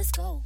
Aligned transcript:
Let's 0.00 0.12
go. 0.12 0.42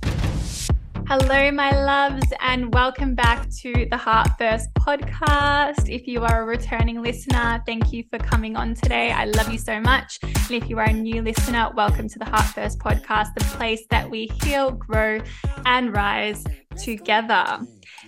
Hello, 1.06 1.52
my 1.52 1.70
loves, 1.70 2.26
and 2.40 2.74
welcome 2.74 3.14
back 3.14 3.48
to 3.60 3.86
the 3.88 3.96
Heart 3.96 4.30
First 4.36 4.74
podcast. 4.74 5.88
If 5.88 6.08
you 6.08 6.22
are 6.22 6.42
a 6.42 6.44
returning 6.44 7.00
listener, 7.00 7.62
thank 7.64 7.92
you 7.92 8.02
for 8.10 8.18
coming 8.18 8.56
on 8.56 8.74
today. 8.74 9.12
I 9.12 9.26
love 9.26 9.52
you 9.52 9.58
so 9.58 9.78
much. 9.78 10.18
And 10.24 10.50
if 10.50 10.68
you 10.68 10.80
are 10.80 10.88
a 10.88 10.92
new 10.92 11.22
listener, 11.22 11.70
welcome 11.76 12.08
to 12.08 12.18
the 12.18 12.24
Heart 12.24 12.46
First 12.46 12.80
podcast, 12.80 13.28
the 13.36 13.44
place 13.56 13.86
that 13.90 14.10
we 14.10 14.26
heal, 14.42 14.72
grow, 14.72 15.20
and 15.64 15.94
rise 15.94 16.42
together. 16.76 17.60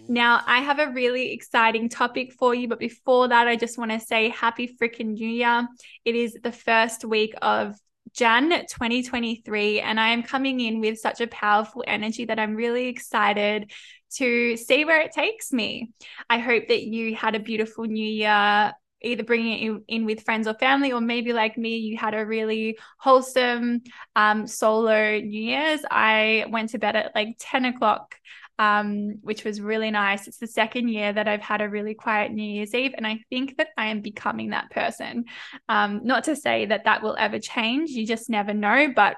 Now, 0.08 0.42
I 0.48 0.62
have 0.62 0.80
a 0.80 0.90
really 0.90 1.32
exciting 1.32 1.88
topic 1.88 2.32
for 2.32 2.56
you, 2.56 2.66
but 2.66 2.80
before 2.80 3.28
that, 3.28 3.46
I 3.46 3.54
just 3.54 3.78
want 3.78 3.92
to 3.92 4.00
say 4.00 4.30
happy 4.30 4.76
freaking 4.82 5.12
new 5.12 5.28
year. 5.28 5.68
It 6.04 6.16
is 6.16 6.36
the 6.42 6.50
first 6.50 7.04
week 7.04 7.34
of 7.40 7.76
Jan 8.16 8.48
2023, 8.50 9.80
and 9.80 10.00
I 10.00 10.08
am 10.08 10.22
coming 10.22 10.60
in 10.60 10.80
with 10.80 10.98
such 10.98 11.20
a 11.20 11.26
powerful 11.26 11.84
energy 11.86 12.24
that 12.24 12.38
I'm 12.38 12.54
really 12.54 12.88
excited 12.88 13.70
to 14.14 14.56
see 14.56 14.86
where 14.86 15.02
it 15.02 15.12
takes 15.12 15.52
me. 15.52 15.92
I 16.30 16.38
hope 16.38 16.68
that 16.68 16.82
you 16.82 17.14
had 17.14 17.34
a 17.34 17.40
beautiful 17.40 17.84
new 17.84 18.08
year 18.08 18.72
either 19.02 19.22
bringing 19.22 19.76
it 19.76 19.82
in 19.88 20.06
with 20.06 20.22
friends 20.22 20.48
or 20.48 20.54
family, 20.54 20.92
or 20.92 21.00
maybe 21.00 21.32
like 21.32 21.58
me, 21.58 21.76
you 21.76 21.96
had 21.96 22.14
a 22.14 22.24
really 22.24 22.78
wholesome 22.98 23.82
um, 24.16 24.46
solo 24.46 25.18
New 25.20 25.42
Year's. 25.42 25.80
I 25.90 26.46
went 26.48 26.70
to 26.70 26.78
bed 26.78 26.96
at 26.96 27.14
like 27.14 27.36
10 27.38 27.66
o'clock 27.66 28.16
um, 28.58 29.16
which 29.22 29.44
was 29.44 29.60
really 29.60 29.90
nice. 29.90 30.26
It's 30.26 30.38
the 30.38 30.46
second 30.46 30.88
year 30.88 31.12
that 31.12 31.28
I've 31.28 31.42
had 31.42 31.60
a 31.60 31.68
really 31.68 31.94
quiet 31.94 32.32
New 32.32 32.42
Year's 32.42 32.74
Eve, 32.74 32.94
and 32.96 33.06
I 33.06 33.20
think 33.30 33.56
that 33.58 33.68
I 33.76 33.86
am 33.86 34.00
becoming 34.00 34.50
that 34.50 34.70
person. 34.70 35.24
Um, 35.68 36.00
not 36.04 36.24
to 36.24 36.36
say 36.36 36.66
that 36.66 36.84
that 36.84 37.02
will 37.02 37.16
ever 37.18 37.38
change, 37.38 37.90
you 37.90 38.06
just 38.06 38.30
never 38.30 38.54
know, 38.54 38.92
but 38.94 39.16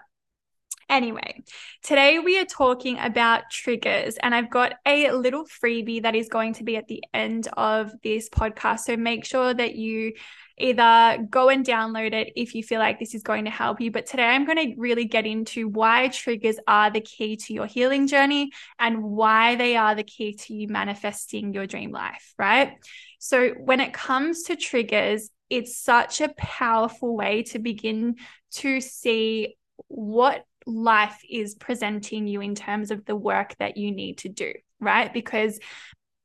Anyway, 0.90 1.42
today 1.82 2.18
we 2.18 2.38
are 2.38 2.46
talking 2.46 2.98
about 2.98 3.50
triggers, 3.50 4.16
and 4.22 4.34
I've 4.34 4.50
got 4.50 4.72
a 4.86 5.10
little 5.10 5.44
freebie 5.44 6.02
that 6.02 6.14
is 6.14 6.30
going 6.30 6.54
to 6.54 6.64
be 6.64 6.78
at 6.78 6.88
the 6.88 7.04
end 7.12 7.46
of 7.58 7.92
this 8.02 8.30
podcast. 8.30 8.80
So 8.80 8.96
make 8.96 9.26
sure 9.26 9.52
that 9.52 9.74
you 9.74 10.14
either 10.60 11.22
go 11.30 11.48
and 11.48 11.64
download 11.64 12.12
it 12.12 12.32
if 12.36 12.54
you 12.54 12.62
feel 12.62 12.80
like 12.80 12.98
this 12.98 13.14
is 13.14 13.22
going 13.22 13.44
to 13.44 13.50
help 13.50 13.80
you. 13.80 13.90
But 13.90 14.06
today 14.06 14.24
I'm 14.24 14.44
going 14.44 14.58
to 14.58 14.74
really 14.76 15.04
get 15.04 15.26
into 15.26 15.68
why 15.68 16.08
triggers 16.08 16.56
are 16.66 16.90
the 16.90 17.00
key 17.00 17.36
to 17.36 17.54
your 17.54 17.66
healing 17.66 18.06
journey 18.06 18.50
and 18.78 19.02
why 19.02 19.56
they 19.56 19.76
are 19.76 19.94
the 19.94 20.04
key 20.04 20.34
to 20.34 20.54
you 20.54 20.68
manifesting 20.68 21.52
your 21.52 21.66
dream 21.66 21.92
life, 21.92 22.34
right? 22.38 22.72
So 23.18 23.50
when 23.50 23.80
it 23.80 23.92
comes 23.92 24.44
to 24.44 24.56
triggers, 24.56 25.30
it's 25.50 25.78
such 25.78 26.20
a 26.20 26.32
powerful 26.36 27.16
way 27.16 27.42
to 27.44 27.58
begin 27.58 28.16
to 28.52 28.80
see 28.80 29.56
what 29.88 30.44
life 30.66 31.20
is 31.28 31.54
presenting 31.54 32.26
you 32.26 32.40
in 32.40 32.54
terms 32.54 32.90
of 32.90 33.04
the 33.06 33.16
work 33.16 33.56
that 33.58 33.76
you 33.76 33.90
need 33.90 34.18
to 34.18 34.28
do, 34.28 34.52
right? 34.80 35.12
Because 35.12 35.58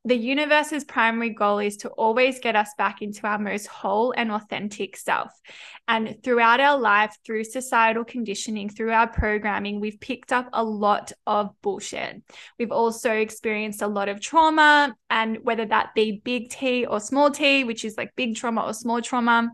the 0.05 0.15
universe's 0.15 0.83
primary 0.83 1.29
goal 1.29 1.59
is 1.59 1.77
to 1.77 1.89
always 1.89 2.39
get 2.39 2.55
us 2.55 2.69
back 2.77 3.01
into 3.01 3.25
our 3.25 3.39
most 3.39 3.67
whole 3.67 4.13
and 4.15 4.31
authentic 4.31 4.97
self. 4.97 5.31
And 5.87 6.21
throughout 6.23 6.59
our 6.59 6.77
life, 6.77 7.15
through 7.25 7.45
societal 7.45 8.03
conditioning, 8.03 8.69
through 8.69 8.91
our 8.91 9.07
programming, 9.07 9.79
we've 9.79 9.99
picked 9.99 10.33
up 10.33 10.49
a 10.51 10.63
lot 10.63 11.13
of 11.25 11.49
bullshit. 11.61 12.21
We've 12.59 12.71
also 12.71 13.11
experienced 13.11 13.81
a 13.81 13.87
lot 13.87 14.09
of 14.09 14.19
trauma, 14.19 14.93
and 15.09 15.37
whether 15.43 15.65
that 15.65 15.93
be 15.95 16.21
big 16.23 16.49
T 16.49 16.85
or 16.85 16.99
small 16.99 17.31
t, 17.31 17.63
which 17.63 17.85
is 17.85 17.97
like 17.97 18.15
big 18.15 18.35
trauma 18.35 18.63
or 18.63 18.73
small 18.73 19.01
trauma, 19.01 19.51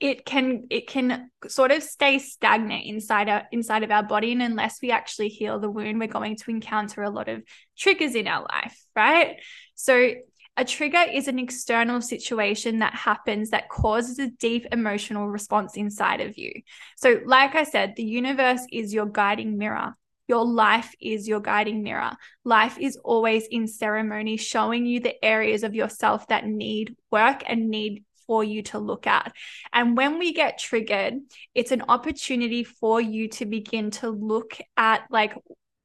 it 0.00 0.26
can 0.26 0.64
it 0.70 0.86
can 0.86 1.30
sort 1.46 1.70
of 1.70 1.82
stay 1.82 2.18
stagnant 2.18 2.84
inside 2.84 3.28
our 3.28 3.44
inside 3.52 3.82
of 3.82 3.90
our 3.90 4.02
body 4.02 4.32
and 4.32 4.42
unless 4.42 4.80
we 4.82 4.90
actually 4.90 5.28
heal 5.28 5.60
the 5.60 5.70
wound 5.70 5.98
we're 5.98 6.08
going 6.08 6.36
to 6.36 6.50
encounter 6.50 7.02
a 7.02 7.10
lot 7.10 7.28
of 7.28 7.42
triggers 7.78 8.14
in 8.14 8.26
our 8.26 8.44
life 8.50 8.78
right? 8.96 9.36
So 9.74 10.12
a 10.56 10.64
trigger 10.64 11.04
is 11.12 11.26
an 11.26 11.38
external 11.38 12.00
situation 12.00 12.78
that 12.78 12.94
happens 12.94 13.50
that 13.50 13.68
causes 13.68 14.18
a 14.18 14.28
deep 14.28 14.66
emotional 14.70 15.28
response 15.28 15.76
inside 15.76 16.20
of 16.20 16.38
you. 16.38 16.52
So 16.96 17.20
like 17.24 17.56
i 17.56 17.64
said 17.64 17.94
the 17.96 18.04
universe 18.04 18.64
is 18.70 18.94
your 18.94 19.06
guiding 19.06 19.58
mirror. 19.58 19.94
Your 20.26 20.46
life 20.46 20.94
is 21.00 21.28
your 21.28 21.40
guiding 21.40 21.82
mirror. 21.82 22.12
Life 22.44 22.78
is 22.78 22.96
always 23.04 23.46
in 23.50 23.68
ceremony, 23.68 24.38
showing 24.38 24.86
you 24.86 25.00
the 25.00 25.22
areas 25.22 25.64
of 25.64 25.74
yourself 25.74 26.26
that 26.28 26.46
need 26.46 26.96
work 27.10 27.42
and 27.46 27.68
need 27.68 28.04
for 28.26 28.44
you 28.44 28.62
to 28.64 28.78
look 28.78 29.06
at. 29.06 29.32
And 29.72 29.96
when 29.96 30.18
we 30.18 30.32
get 30.32 30.58
triggered, 30.58 31.14
it's 31.54 31.72
an 31.72 31.82
opportunity 31.88 32.64
for 32.64 33.00
you 33.00 33.28
to 33.30 33.46
begin 33.46 33.90
to 33.92 34.10
look 34.10 34.58
at 34.76 35.02
like, 35.10 35.34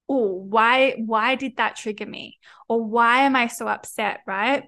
oh, 0.08 0.34
why 0.34 0.96
why 1.06 1.36
did 1.36 1.58
that 1.58 1.76
trigger 1.76 2.06
me? 2.06 2.38
Or 2.68 2.84
why 2.84 3.22
am 3.22 3.36
I 3.36 3.48
so 3.48 3.68
upset, 3.68 4.22
right? 4.26 4.64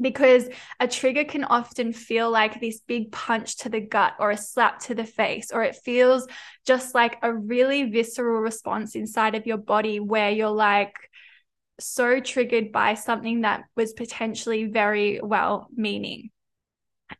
because 0.00 0.48
a 0.78 0.88
trigger 0.88 1.24
can 1.24 1.44
often 1.44 1.92
feel 1.92 2.30
like 2.30 2.60
this 2.60 2.80
big 2.80 3.12
punch 3.12 3.58
to 3.58 3.68
the 3.68 3.80
gut 3.80 4.14
or 4.18 4.30
a 4.30 4.36
slap 4.36 4.80
to 4.80 4.94
the 4.94 5.04
face, 5.04 5.50
or 5.52 5.62
it 5.62 5.76
feels 5.76 6.26
just 6.66 6.94
like 6.94 7.18
a 7.22 7.32
really 7.32 7.90
visceral 7.90 8.40
response 8.40 8.94
inside 8.94 9.34
of 9.34 9.46
your 9.46 9.58
body 9.58 10.00
where 10.00 10.30
you're 10.30 10.48
like 10.48 10.94
so 11.78 12.20
triggered 12.20 12.72
by 12.72 12.94
something 12.94 13.42
that 13.42 13.64
was 13.76 13.92
potentially 13.92 14.64
very 14.64 15.20
well 15.22 15.68
meaning. 15.74 16.30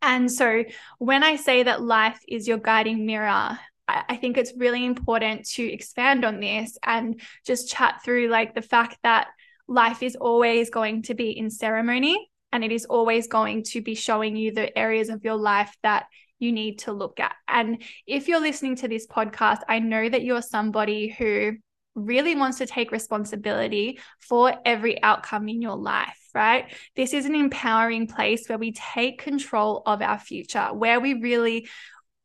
And 0.02 0.30
so 0.30 0.64
when 0.98 1.22
I 1.22 1.36
say 1.36 1.64
that 1.64 1.82
life 1.82 2.20
is 2.26 2.48
your 2.48 2.58
guiding 2.58 3.06
mirror, 3.06 3.58
I 3.88 4.16
think 4.16 4.36
it's 4.36 4.52
really 4.56 4.84
important 4.84 5.46
to 5.50 5.62
expand 5.62 6.24
on 6.24 6.40
this 6.40 6.78
and 6.84 7.20
just 7.44 7.68
chat 7.68 8.02
through 8.04 8.28
like 8.28 8.54
the 8.54 8.62
fact 8.62 8.98
that 9.02 9.28
life 9.66 10.02
is 10.02 10.16
always 10.16 10.70
going 10.70 11.02
to 11.02 11.14
be 11.14 11.36
in 11.36 11.50
ceremony 11.50 12.30
and 12.52 12.64
it 12.64 12.72
is 12.72 12.84
always 12.84 13.26
going 13.26 13.64
to 13.64 13.80
be 13.80 13.94
showing 13.94 14.36
you 14.36 14.52
the 14.52 14.76
areas 14.78 15.08
of 15.08 15.24
your 15.24 15.36
life 15.36 15.76
that 15.82 16.06
you 16.38 16.52
need 16.52 16.80
to 16.80 16.92
look 16.92 17.20
at. 17.20 17.34
And 17.48 17.82
if 18.06 18.28
you're 18.28 18.40
listening 18.40 18.76
to 18.76 18.88
this 18.88 19.06
podcast, 19.06 19.60
I 19.68 19.78
know 19.80 20.08
that 20.08 20.22
you're 20.22 20.42
somebody 20.42 21.08
who 21.08 21.52
really 21.94 22.34
wants 22.34 22.58
to 22.58 22.66
take 22.66 22.92
responsibility 22.92 23.98
for 24.20 24.54
every 24.64 25.02
outcome 25.02 25.48
in 25.48 25.60
your 25.60 25.76
life 25.76 26.19
right? 26.34 26.72
This 26.96 27.12
is 27.12 27.26
an 27.26 27.34
empowering 27.34 28.06
place 28.06 28.48
where 28.48 28.58
we 28.58 28.72
take 28.72 29.22
control 29.22 29.82
of 29.86 30.02
our 30.02 30.18
future, 30.18 30.68
where 30.72 31.00
we 31.00 31.14
really 31.14 31.68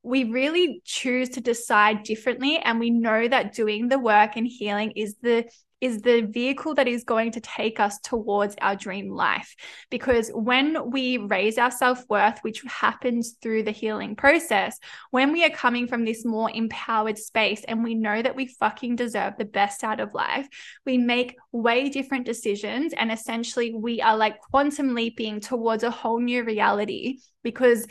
we 0.03 0.25
really 0.25 0.83
choose 0.85 1.29
to 1.29 1.41
decide 1.41 2.03
differently 2.03 2.57
and 2.57 2.79
we 2.79 2.91
know 2.91 3.27
that 3.27 3.55
doing 3.55 3.87
the 3.87 3.97
work 3.97 4.35
and 4.35 4.45
healing 4.45 4.91
is 4.91 5.15
the 5.23 5.45
is 5.81 6.01
the 6.01 6.21
vehicle 6.21 6.73
that 6.75 6.87
is 6.87 7.03
going 7.03 7.31
to 7.31 7.41
take 7.41 7.79
us 7.79 7.99
towards 7.99 8.55
our 8.61 8.75
dream 8.75 9.09
life. 9.09 9.55
Because 9.89 10.31
when 10.33 10.89
we 10.89 11.17
raise 11.17 11.57
our 11.57 11.71
self 11.71 12.03
worth, 12.09 12.39
which 12.41 12.63
happens 12.67 13.35
through 13.41 13.63
the 13.63 13.71
healing 13.71 14.15
process, 14.15 14.79
when 15.11 15.31
we 15.31 15.43
are 15.43 15.49
coming 15.49 15.87
from 15.87 16.05
this 16.05 16.25
more 16.25 16.49
empowered 16.51 17.17
space 17.17 17.63
and 17.67 17.83
we 17.83 17.93
know 17.93 18.21
that 18.21 18.35
we 18.35 18.47
fucking 18.47 18.95
deserve 18.95 19.33
the 19.37 19.45
best 19.45 19.83
out 19.83 19.99
of 19.99 20.13
life, 20.13 20.47
we 20.85 20.97
make 20.97 21.35
way 21.51 21.89
different 21.89 22.25
decisions. 22.25 22.93
And 22.93 23.11
essentially, 23.11 23.73
we 23.73 24.01
are 24.01 24.17
like 24.17 24.41
quantum 24.41 24.93
leaping 24.95 25.39
towards 25.39 25.83
a 25.83 25.91
whole 25.91 26.19
new 26.19 26.43
reality 26.43 27.19
because 27.43 27.85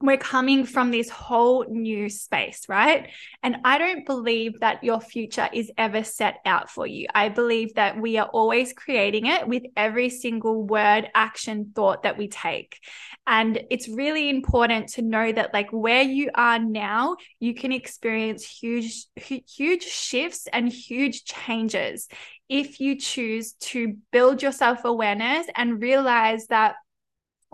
we're 0.00 0.16
coming 0.16 0.64
from 0.64 0.92
this 0.92 1.10
whole 1.10 1.64
new 1.68 2.08
space, 2.08 2.66
right? 2.68 3.08
And 3.42 3.56
I 3.64 3.78
don't 3.78 4.06
believe 4.06 4.60
that 4.60 4.84
your 4.84 5.00
future 5.00 5.48
is 5.52 5.72
ever 5.76 6.04
set 6.04 6.36
out 6.46 6.70
for 6.70 6.86
you. 6.86 7.08
I 7.12 7.30
believe 7.30 7.74
that 7.74 8.00
we 8.00 8.16
are 8.16 8.28
always 8.28 8.72
creating 8.72 9.26
it 9.26 9.48
with 9.48 9.64
every 9.76 10.08
single 10.08 10.62
word, 10.62 11.10
action, 11.14 11.72
thought 11.74 12.04
that 12.04 12.16
we 12.16 12.28
take. 12.28 12.78
And 13.26 13.60
it's 13.70 13.88
really 13.88 14.30
important 14.30 14.90
to 14.90 15.02
know 15.02 15.32
that, 15.32 15.52
like, 15.52 15.70
where 15.70 16.02
you 16.02 16.30
are 16.32 16.60
now, 16.60 17.16
you 17.40 17.54
can 17.54 17.72
experience 17.72 18.44
huge, 18.44 19.06
huge 19.16 19.82
shifts 19.82 20.46
and 20.52 20.68
huge 20.68 21.24
changes 21.24 22.06
if 22.48 22.80
you 22.80 22.96
choose 22.98 23.52
to 23.54 23.96
build 24.12 24.42
your 24.42 24.52
self 24.52 24.84
awareness 24.84 25.46
and 25.56 25.82
realize 25.82 26.46
that 26.46 26.76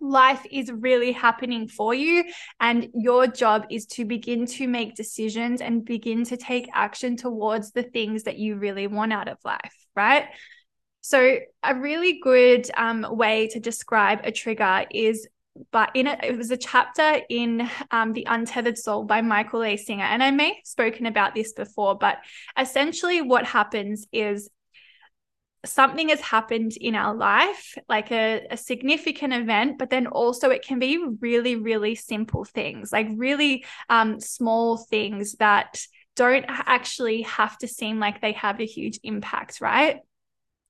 life 0.00 0.44
is 0.50 0.70
really 0.72 1.12
happening 1.12 1.68
for 1.68 1.94
you. 1.94 2.24
And 2.60 2.88
your 2.94 3.26
job 3.26 3.66
is 3.70 3.86
to 3.86 4.04
begin 4.04 4.46
to 4.46 4.66
make 4.68 4.94
decisions 4.94 5.60
and 5.60 5.84
begin 5.84 6.24
to 6.24 6.36
take 6.36 6.68
action 6.72 7.16
towards 7.16 7.72
the 7.72 7.82
things 7.82 8.24
that 8.24 8.38
you 8.38 8.56
really 8.56 8.86
want 8.86 9.12
out 9.12 9.28
of 9.28 9.38
life, 9.44 9.74
right? 9.94 10.26
So, 11.00 11.38
a 11.62 11.74
really 11.74 12.18
good 12.22 12.70
um, 12.76 13.06
way 13.10 13.48
to 13.48 13.60
describe 13.60 14.20
a 14.24 14.32
trigger 14.32 14.86
is 14.90 15.28
but 15.70 15.90
in 15.94 16.06
it, 16.06 16.18
it 16.24 16.36
was 16.36 16.50
a 16.50 16.56
chapter 16.56 17.20
in 17.28 17.68
um, 17.90 18.12
The 18.12 18.26
Untethered 18.28 18.76
Soul 18.76 19.04
by 19.04 19.22
Michael 19.22 19.62
A. 19.62 19.76
Singer. 19.76 20.04
And 20.04 20.22
I 20.22 20.30
may 20.30 20.48
have 20.48 20.64
spoken 20.64 21.06
about 21.06 21.34
this 21.34 21.52
before, 21.52 21.96
but 21.96 22.18
essentially 22.58 23.22
what 23.22 23.46
happens 23.46 24.06
is 24.12 24.50
something 25.64 26.08
has 26.10 26.20
happened 26.20 26.72
in 26.80 26.94
our 26.94 27.14
life, 27.14 27.76
like 27.88 28.10
a, 28.12 28.46
a, 28.50 28.56
significant 28.56 29.32
event, 29.32 29.78
but 29.78 29.90
then 29.90 30.06
also 30.06 30.50
it 30.50 30.62
can 30.62 30.78
be 30.78 31.04
really, 31.20 31.56
really 31.56 31.94
simple 31.94 32.44
things, 32.44 32.92
like 32.92 33.08
really 33.16 33.64
um, 33.88 34.20
small 34.20 34.76
things 34.76 35.34
that 35.34 35.80
don't 36.16 36.44
actually 36.48 37.22
have 37.22 37.58
to 37.58 37.68
seem 37.68 37.98
like 37.98 38.20
they 38.20 38.32
have 38.32 38.60
a 38.60 38.66
huge 38.66 39.00
impact, 39.02 39.60
right? 39.60 40.00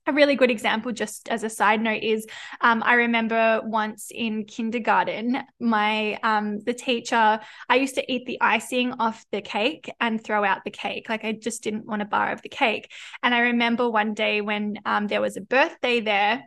A 0.07 0.13
really 0.13 0.35
good 0.35 0.51
example, 0.51 0.93
just 0.93 1.29
as 1.29 1.45
a 1.45 1.51
side 1.51 1.81
note, 1.81 2.03
is 2.03 2.27
um, 2.61 2.83
I 2.85 2.95
remember 2.95 3.61
once 3.65 4.11
in 4.15 4.45
kindergarten, 4.45 5.43
my 5.59 6.19
um, 6.23 6.61
the 6.61 6.75
teacher 6.75 7.41
I 7.69 7.77
used 7.77 7.95
to 7.95 8.13
eat 8.13 8.27
the 8.27 8.39
icing 8.41 8.93
off 8.99 9.25
the 9.33 9.41
cake 9.41 9.91
and 10.01 10.23
throw 10.23 10.45
out 10.45 10.65
the 10.65 10.71
cake. 10.71 11.09
Like 11.09 11.25
I 11.25 11.33
just 11.33 11.63
didn't 11.63 11.87
want 11.87 12.03
a 12.03 12.07
bar 12.07 12.33
of 12.33 12.43
the 12.43 12.49
cake. 12.49 12.91
And 13.23 13.35
I 13.35 13.41
remember 13.41 13.89
one 13.89 14.15
day 14.15 14.41
when 14.41 14.79
um, 14.85 15.07
there 15.07 15.21
was 15.21 15.37
a 15.37 15.41
birthday 15.41 16.01
there, 16.01 16.45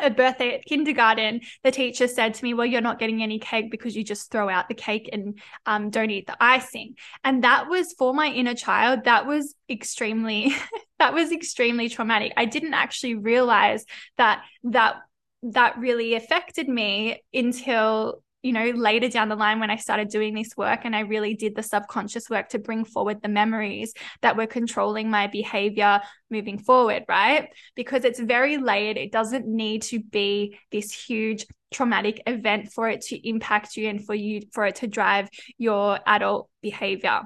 a 0.00 0.10
birthday 0.10 0.54
at 0.54 0.64
kindergarten, 0.64 1.40
the 1.62 1.70
teacher 1.70 2.08
said 2.08 2.34
to 2.34 2.44
me, 2.44 2.54
Well, 2.54 2.66
you're 2.66 2.80
not 2.80 2.98
getting 2.98 3.22
any 3.22 3.38
cake 3.38 3.70
because 3.70 3.96
you 3.96 4.04
just 4.04 4.30
throw 4.30 4.48
out 4.48 4.68
the 4.68 4.74
cake 4.74 5.08
and 5.12 5.40
um, 5.66 5.90
don't 5.90 6.10
eat 6.10 6.26
the 6.26 6.36
icing. 6.40 6.96
And 7.24 7.44
that 7.44 7.68
was 7.68 7.92
for 7.92 8.14
my 8.14 8.28
inner 8.28 8.54
child, 8.54 9.04
that 9.04 9.26
was 9.26 9.54
extremely, 9.68 10.54
that 10.98 11.14
was 11.14 11.32
extremely 11.32 11.88
traumatic. 11.88 12.32
I 12.36 12.46
didn't 12.46 12.74
actually 12.74 13.16
realize 13.16 13.84
that 14.18 14.42
that 14.64 14.96
that 15.44 15.76
really 15.78 16.14
affected 16.14 16.68
me 16.68 17.20
until 17.34 18.21
you 18.42 18.52
know, 18.52 18.70
later 18.70 19.08
down 19.08 19.28
the 19.28 19.36
line 19.36 19.60
when 19.60 19.70
I 19.70 19.76
started 19.76 20.08
doing 20.08 20.34
this 20.34 20.56
work 20.56 20.80
and 20.84 20.96
I 20.96 21.00
really 21.00 21.34
did 21.34 21.54
the 21.54 21.62
subconscious 21.62 22.28
work 22.28 22.48
to 22.50 22.58
bring 22.58 22.84
forward 22.84 23.22
the 23.22 23.28
memories 23.28 23.94
that 24.20 24.36
were 24.36 24.46
controlling 24.46 25.10
my 25.10 25.28
behavior 25.28 26.00
moving 26.30 26.58
forward, 26.58 27.04
right? 27.08 27.48
Because 27.76 28.04
it's 28.04 28.18
very 28.18 28.56
layered. 28.56 28.96
It 28.96 29.12
doesn't 29.12 29.46
need 29.46 29.82
to 29.82 30.00
be 30.00 30.58
this 30.72 30.92
huge 30.92 31.46
traumatic 31.72 32.22
event 32.26 32.72
for 32.72 32.88
it 32.88 33.00
to 33.02 33.28
impact 33.28 33.76
you 33.76 33.88
and 33.88 34.04
for 34.04 34.14
you 34.14 34.42
for 34.52 34.66
it 34.66 34.76
to 34.76 34.86
drive 34.86 35.28
your 35.56 35.98
adult 36.06 36.50
behavior. 36.60 37.22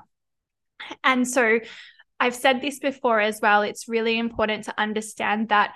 And 1.02 1.26
so 1.26 1.60
I've 2.20 2.34
said 2.34 2.60
this 2.60 2.78
before 2.78 3.20
as 3.20 3.40
well. 3.40 3.62
It's 3.62 3.88
really 3.88 4.18
important 4.18 4.64
to 4.64 4.74
understand 4.78 5.48
that 5.48 5.74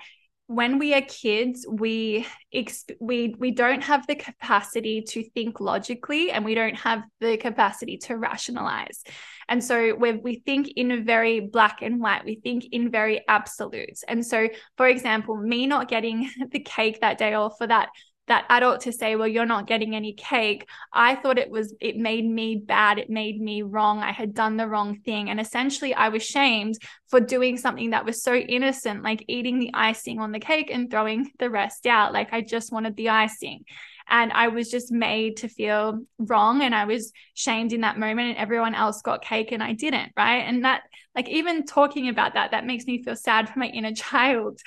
when 0.51 0.79
we 0.79 0.93
are 0.93 1.01
kids 1.01 1.65
we 1.69 2.27
exp- 2.53 2.97
we 2.99 3.35
we 3.39 3.51
don't 3.51 3.81
have 3.81 4.05
the 4.05 4.15
capacity 4.15 5.01
to 5.01 5.23
think 5.29 5.61
logically 5.61 6.29
and 6.29 6.43
we 6.43 6.53
don't 6.53 6.75
have 6.75 7.03
the 7.21 7.37
capacity 7.37 7.97
to 7.97 8.17
rationalize. 8.17 9.01
And 9.47 9.63
so 9.63 9.95
we 9.95 10.11
we 10.11 10.35
think 10.45 10.67
in 10.75 10.91
a 10.91 11.01
very 11.01 11.39
black 11.39 11.81
and 11.81 12.01
white 12.01 12.25
we 12.25 12.35
think 12.35 12.65
in 12.73 12.91
very 12.91 13.23
absolutes. 13.29 14.03
And 14.09 14.25
so 14.25 14.49
for 14.75 14.87
example 14.87 15.37
me 15.37 15.67
not 15.67 15.87
getting 15.87 16.29
the 16.51 16.59
cake 16.59 16.99
that 16.99 17.17
day 17.17 17.33
or 17.33 17.51
for 17.57 17.67
that 17.67 17.89
that 18.31 18.45
adult 18.47 18.79
to 18.81 18.93
say, 18.93 19.17
well, 19.17 19.27
you're 19.27 19.45
not 19.45 19.67
getting 19.67 19.93
any 19.93 20.13
cake. 20.13 20.65
I 20.93 21.15
thought 21.15 21.37
it 21.37 21.51
was, 21.51 21.75
it 21.81 21.97
made 21.97 22.25
me 22.25 22.55
bad. 22.55 22.97
It 22.97 23.09
made 23.09 23.41
me 23.41 23.61
wrong. 23.61 23.99
I 23.99 24.13
had 24.13 24.33
done 24.33 24.55
the 24.55 24.69
wrong 24.69 24.99
thing. 25.01 25.29
And 25.29 25.37
essentially, 25.37 25.93
I 25.93 26.07
was 26.07 26.23
shamed 26.23 26.75
for 27.09 27.19
doing 27.19 27.57
something 27.57 27.89
that 27.89 28.05
was 28.05 28.23
so 28.23 28.33
innocent, 28.33 29.03
like 29.03 29.25
eating 29.27 29.59
the 29.59 29.71
icing 29.73 30.19
on 30.19 30.31
the 30.31 30.39
cake 30.39 30.71
and 30.71 30.89
throwing 30.89 31.29
the 31.39 31.49
rest 31.49 31.85
out. 31.85 32.13
Like 32.13 32.31
I 32.31 32.39
just 32.39 32.71
wanted 32.71 32.95
the 32.95 33.09
icing. 33.09 33.65
And 34.07 34.31
I 34.31 34.47
was 34.47 34.69
just 34.69 34.93
made 34.93 35.37
to 35.37 35.49
feel 35.49 35.99
wrong. 36.17 36.61
And 36.61 36.73
I 36.73 36.85
was 36.85 37.11
shamed 37.33 37.73
in 37.73 37.81
that 37.81 37.99
moment. 37.99 38.29
And 38.29 38.37
everyone 38.37 38.75
else 38.75 39.01
got 39.01 39.25
cake 39.25 39.51
and 39.51 39.61
I 39.61 39.73
didn't. 39.73 40.13
Right. 40.17 40.43
And 40.43 40.63
that, 40.63 40.83
like, 41.15 41.27
even 41.27 41.65
talking 41.65 42.07
about 42.07 42.35
that, 42.35 42.51
that 42.51 42.65
makes 42.65 42.85
me 42.85 43.03
feel 43.03 43.17
sad 43.17 43.49
for 43.49 43.59
my 43.59 43.67
inner 43.67 43.93
child. 43.93 44.59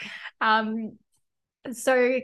Um, 0.42 0.98
so, 1.72 2.20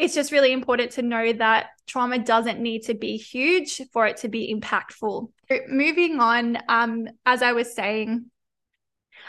it's 0.00 0.14
just 0.14 0.32
really 0.32 0.52
important 0.52 0.92
to 0.92 1.02
know 1.02 1.32
that 1.34 1.66
trauma 1.86 2.18
doesn't 2.18 2.58
need 2.58 2.82
to 2.84 2.94
be 2.94 3.16
huge 3.16 3.82
for 3.92 4.06
it 4.06 4.16
to 4.18 4.28
be 4.28 4.54
impactful. 4.54 5.30
Moving 5.68 6.20
on, 6.20 6.58
um, 6.68 7.06
as 7.26 7.42
I 7.42 7.52
was 7.52 7.74
saying, 7.74 8.26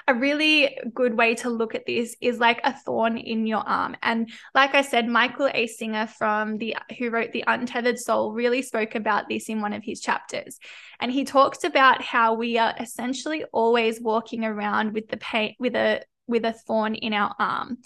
a 0.07 0.13
really 0.13 0.77
good 0.93 1.15
way 1.15 1.35
to 1.35 1.49
look 1.49 1.75
at 1.75 1.85
this 1.85 2.15
is 2.21 2.39
like 2.39 2.61
a 2.63 2.73
thorn 2.73 3.17
in 3.17 3.45
your 3.45 3.67
arm. 3.67 3.95
And 4.01 4.29
like 4.55 4.73
I 4.73 4.81
said, 4.81 5.07
Michael 5.07 5.49
A. 5.53 5.67
Singer 5.67 6.07
from 6.07 6.57
the 6.57 6.77
who 6.97 7.09
wrote 7.09 7.31
The 7.33 7.43
Untethered 7.45 7.99
Soul 7.99 8.33
really 8.33 8.61
spoke 8.61 8.95
about 8.95 9.27
this 9.29 9.49
in 9.49 9.61
one 9.61 9.73
of 9.73 9.83
his 9.83 9.99
chapters. 9.99 10.57
And 10.99 11.11
he 11.11 11.25
talks 11.25 11.63
about 11.63 12.01
how 12.01 12.33
we 12.33 12.57
are 12.57 12.73
essentially 12.79 13.43
always 13.51 13.99
walking 13.99 14.45
around 14.45 14.93
with 14.93 15.09
the 15.09 15.17
pain 15.17 15.55
with 15.59 15.75
a 15.75 16.01
with 16.27 16.45
a 16.45 16.53
thorn 16.53 16.95
in 16.95 17.13
our 17.13 17.35
arm. 17.37 17.77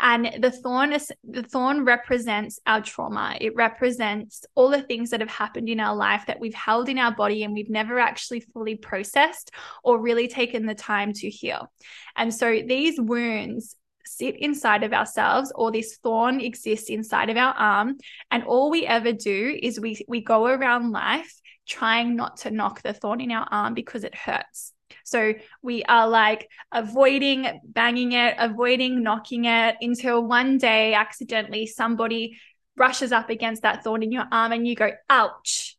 And 0.00 0.42
the 0.42 0.50
thorn 0.50 0.92
is 0.92 1.12
the 1.22 1.42
thorn 1.42 1.84
represents 1.84 2.58
our 2.66 2.80
trauma. 2.80 3.36
It 3.40 3.54
represents 3.54 4.44
all 4.54 4.70
the 4.70 4.82
things 4.82 5.10
that 5.10 5.20
have 5.20 5.30
happened 5.30 5.68
in 5.68 5.80
our 5.80 5.94
life 5.94 6.24
that 6.26 6.40
we've 6.40 6.54
held 6.54 6.88
in 6.88 6.98
our 6.98 7.14
body 7.14 7.44
and 7.44 7.52
we've 7.52 7.70
never 7.70 7.98
actually 7.98 8.40
fully 8.40 8.76
processed 8.76 9.50
or 9.84 10.00
really 10.00 10.28
taken 10.28 10.66
the 10.66 10.74
time 10.74 11.12
to 11.14 11.28
heal. 11.28 11.70
And 12.16 12.34
so 12.34 12.60
these 12.66 13.00
wounds 13.00 13.76
sit 14.06 14.36
inside 14.36 14.82
of 14.82 14.92
ourselves 14.92 15.52
or 15.54 15.70
this 15.70 15.98
thorn 16.02 16.40
exists 16.40 16.88
inside 16.88 17.30
of 17.30 17.36
our 17.36 17.52
arm 17.52 17.96
and 18.30 18.42
all 18.44 18.70
we 18.70 18.84
ever 18.86 19.12
do 19.12 19.56
is 19.62 19.78
we 19.78 20.04
we 20.08 20.20
go 20.20 20.46
around 20.46 20.90
life 20.90 21.40
trying 21.68 22.16
not 22.16 22.38
to 22.38 22.50
knock 22.50 22.82
the 22.82 22.92
thorn 22.92 23.20
in 23.20 23.30
our 23.30 23.46
arm 23.50 23.74
because 23.74 24.02
it 24.02 24.14
hurts 24.14 24.72
so 25.04 25.34
we 25.62 25.82
are 25.84 26.08
like 26.08 26.48
avoiding 26.72 27.60
banging 27.64 28.12
it, 28.12 28.34
avoiding 28.38 29.02
knocking 29.02 29.44
it 29.44 29.76
until 29.80 30.24
one 30.24 30.58
day 30.58 30.94
accidentally 30.94 31.66
somebody 31.66 32.38
brushes 32.76 33.12
up 33.12 33.30
against 33.30 33.62
that 33.62 33.84
thorn 33.84 34.02
in 34.02 34.12
your 34.12 34.26
arm 34.30 34.52
and 34.52 34.66
you 34.66 34.74
go, 34.74 34.90
ouch, 35.08 35.76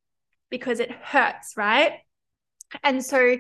because 0.50 0.80
it 0.80 0.92
hurts, 0.92 1.54
right? 1.58 1.94
And 2.84 3.04
so 3.04 3.38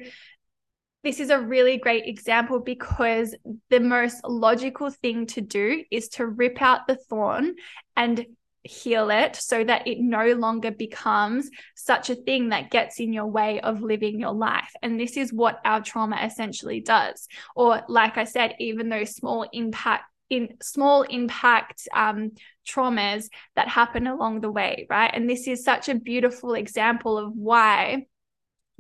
this 1.04 1.20
is 1.20 1.30
a 1.30 1.40
really 1.40 1.78
great 1.78 2.06
example 2.06 2.60
because 2.60 3.36
the 3.70 3.80
most 3.80 4.24
logical 4.24 4.90
thing 4.90 5.26
to 5.28 5.42
do 5.42 5.84
is 5.90 6.10
to 6.10 6.26
rip 6.26 6.62
out 6.62 6.88
the 6.88 6.96
thorn 6.96 7.56
and 7.96 8.26
heal 8.64 9.10
it 9.10 9.36
so 9.36 9.64
that 9.64 9.88
it 9.88 10.00
no 10.00 10.34
longer 10.34 10.72
becomes 10.72 11.50
such 11.76 12.10
a 12.10 12.16
thing 12.16 12.50
that 12.50 12.70
gets 12.70 13.00
in 13.00 13.12
your 13.12 13.26
way 13.26 13.60
of 13.62 13.82
living 13.82 14.20
your 14.20 14.34
life. 14.34 14.72
And 14.82 15.00
this 15.00 15.18
is 15.18 15.34
what 15.34 15.60
our 15.66 15.82
trauma 15.82 16.20
essentially 16.24 16.82
does. 16.82 17.28
Or, 17.56 17.82
like 17.88 18.18
I 18.18 18.26
said, 18.26 18.56
even 18.60 18.90
those 18.90 19.16
small 19.16 19.48
impact 19.52 20.06
in 20.30 20.56
small 20.62 21.02
impact 21.02 21.90
um, 21.94 22.32
traumas 22.66 23.26
that 23.56 23.68
happen 23.68 24.08
along 24.08 24.40
the 24.40 24.52
way, 24.52 24.88
right? 24.90 25.12
And 25.14 25.30
this 25.30 25.46
is 25.46 25.64
such 25.64 25.90
a 25.90 25.96
beautiful 25.96 26.54
example 26.54 27.18
of 27.18 27.34
why 27.36 28.06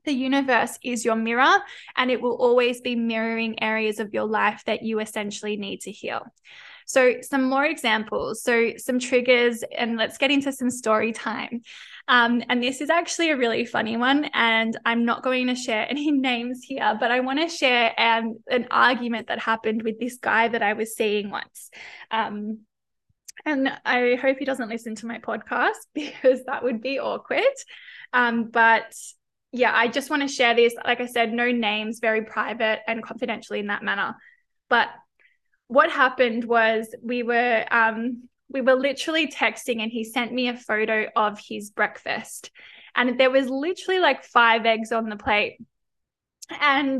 the 0.05 0.13
universe 0.13 0.79
is 0.83 1.03
your 1.05 1.15
mirror 1.15 1.57
and 1.95 2.09
it 2.09 2.21
will 2.21 2.35
always 2.35 2.81
be 2.81 2.95
mirroring 2.95 3.61
areas 3.61 3.99
of 3.99 4.13
your 4.13 4.25
life 4.25 4.63
that 4.65 4.81
you 4.81 4.99
essentially 4.99 5.57
need 5.57 5.81
to 5.81 5.91
heal. 5.91 6.25
So, 6.85 7.15
some 7.21 7.43
more 7.49 7.65
examples. 7.65 8.43
So, 8.43 8.73
some 8.77 8.99
triggers, 8.99 9.63
and 9.77 9.97
let's 9.97 10.17
get 10.17 10.31
into 10.31 10.51
some 10.51 10.69
story 10.69 11.11
time. 11.11 11.61
Um, 12.07 12.43
and 12.49 12.61
this 12.61 12.81
is 12.81 12.89
actually 12.89 13.29
a 13.29 13.37
really 13.37 13.65
funny 13.65 13.97
one. 13.97 14.25
And 14.33 14.77
I'm 14.85 15.05
not 15.05 15.23
going 15.23 15.47
to 15.47 15.55
share 15.55 15.87
any 15.89 16.11
names 16.11 16.61
here, 16.63 16.97
but 16.99 17.11
I 17.11 17.19
want 17.21 17.39
to 17.39 17.49
share 17.49 17.93
um, 17.97 18.37
an 18.49 18.67
argument 18.71 19.27
that 19.27 19.39
happened 19.39 19.83
with 19.83 19.99
this 19.99 20.17
guy 20.17 20.47
that 20.47 20.61
I 20.61 20.73
was 20.73 20.95
seeing 20.95 21.29
once. 21.29 21.69
Um, 22.09 22.59
and 23.45 23.71
I 23.85 24.15
hope 24.21 24.37
he 24.37 24.45
doesn't 24.45 24.69
listen 24.69 24.95
to 24.95 25.07
my 25.07 25.19
podcast 25.19 25.79
because 25.93 26.43
that 26.45 26.63
would 26.63 26.81
be 26.81 26.99
awkward. 26.99 27.41
Um, 28.13 28.49
but 28.49 28.93
yeah, 29.51 29.71
I 29.73 29.87
just 29.87 30.09
want 30.09 30.21
to 30.21 30.27
share 30.27 30.55
this. 30.55 30.73
Like 30.85 31.01
I 31.01 31.07
said, 31.07 31.33
no 31.33 31.51
names, 31.51 31.99
very 31.99 32.23
private 32.23 32.79
and 32.87 33.03
confidentially 33.03 33.59
in 33.59 33.67
that 33.67 33.83
manner. 33.83 34.15
But 34.69 34.89
what 35.71 35.89
happened 35.89 36.43
was 36.43 36.93
we 37.01 37.23
were 37.23 37.65
um, 37.71 38.27
we 38.49 38.59
were 38.59 38.75
literally 38.75 39.27
texting 39.27 39.81
and 39.81 39.89
he 39.89 40.03
sent 40.03 40.33
me 40.33 40.49
a 40.49 40.57
photo 40.57 41.07
of 41.15 41.39
his 41.39 41.69
breakfast. 41.69 42.51
And 42.93 43.17
there 43.17 43.31
was 43.31 43.47
literally 43.47 44.01
like 44.01 44.25
five 44.25 44.65
eggs 44.65 44.91
on 44.91 45.07
the 45.07 45.15
plate. 45.15 45.57
And 46.59 46.99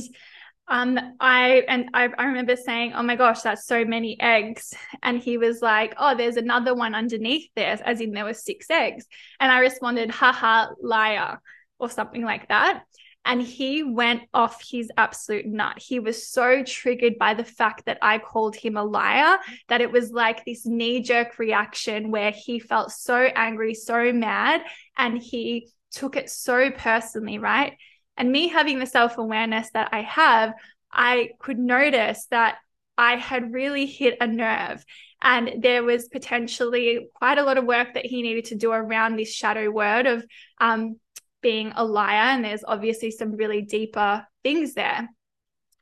um 0.70 0.98
i 1.20 1.64
and 1.68 1.90
I, 1.94 2.08
I 2.18 2.26
remember 2.26 2.56
saying 2.56 2.94
oh 2.96 3.04
my 3.04 3.18
gosh 3.18 3.42
that's 3.42 3.66
so 3.66 3.84
many 3.84 4.18
eggs. 4.22 4.74
And 5.04 5.20
he 5.20 5.38
was 5.38 5.62
like 5.62 5.94
oh 5.98 6.16
there's 6.16 6.38
another 6.38 6.74
one 6.74 6.96
underneath 6.96 7.50
there 7.58 7.78
as 7.84 8.00
in 8.00 8.12
there 8.12 8.24
were 8.24 8.34
six 8.34 8.70
eggs. 8.70 9.06
And 9.42 9.52
i 9.52 9.60
responded 9.60 10.12
haha 10.12 10.68
liar 10.82 11.42
or 11.78 11.90
something 11.90 12.24
like 12.24 12.48
that 12.48 12.84
and 13.26 13.42
he 13.42 13.84
went 13.84 14.24
off 14.34 14.64
his 14.68 14.92
absolute 14.98 15.46
nut. 15.46 15.78
He 15.78 16.00
was 16.00 16.28
so 16.28 16.64
triggered 16.64 17.18
by 17.20 17.34
the 17.34 17.44
fact 17.44 17.86
that 17.86 18.00
I 18.02 18.18
called 18.18 18.56
him 18.56 18.78
a 18.78 18.84
liar 18.84 19.38
that 19.68 19.82
it 19.82 19.92
was 19.92 20.12
like 20.12 20.44
this 20.44 20.66
knee 20.66 21.02
jerk 21.02 21.38
reaction 21.38 22.10
where 22.10 22.32
he 22.32 22.60
felt 22.60 22.92
so 22.92 23.16
angry, 23.16 23.76
so 23.76 24.12
mad, 24.12 24.64
and 24.98 25.18
he 25.18 25.70
took 25.92 26.16
it 26.16 26.30
so 26.30 26.72
personally, 26.72 27.38
right? 27.38 27.78
And 28.18 28.32
me 28.32 28.48
having 28.48 28.80
the 28.80 28.86
self 28.86 29.18
awareness 29.18 29.70
that 29.72 29.90
I 29.92 30.02
have, 30.02 30.54
I 30.92 31.30
could 31.40 31.60
notice 31.60 32.26
that 32.32 32.58
I 32.98 33.16
had 33.16 33.54
really 33.54 33.86
hit 33.86 34.18
a 34.20 34.28
nerve. 34.28 34.84
And 35.22 35.62
there 35.62 35.84
was 35.84 36.08
potentially 36.08 37.10
quite 37.14 37.38
a 37.38 37.44
lot 37.44 37.58
of 37.58 37.66
work 37.66 37.94
that 37.94 38.06
he 38.06 38.24
needed 38.24 38.46
to 38.46 38.56
do 38.56 38.72
around 38.72 39.16
this 39.16 39.32
shadow 39.32 39.70
word 39.70 40.08
of 40.08 40.26
um, 40.60 41.00
being 41.42 41.74
a 41.76 41.84
liar 41.84 42.34
and 42.34 42.44
there's 42.44 42.64
obviously 42.66 43.12
some 43.12 43.36
really 43.36 43.62
deeper 43.62 44.26
things 44.44 44.74
there. 44.74 45.10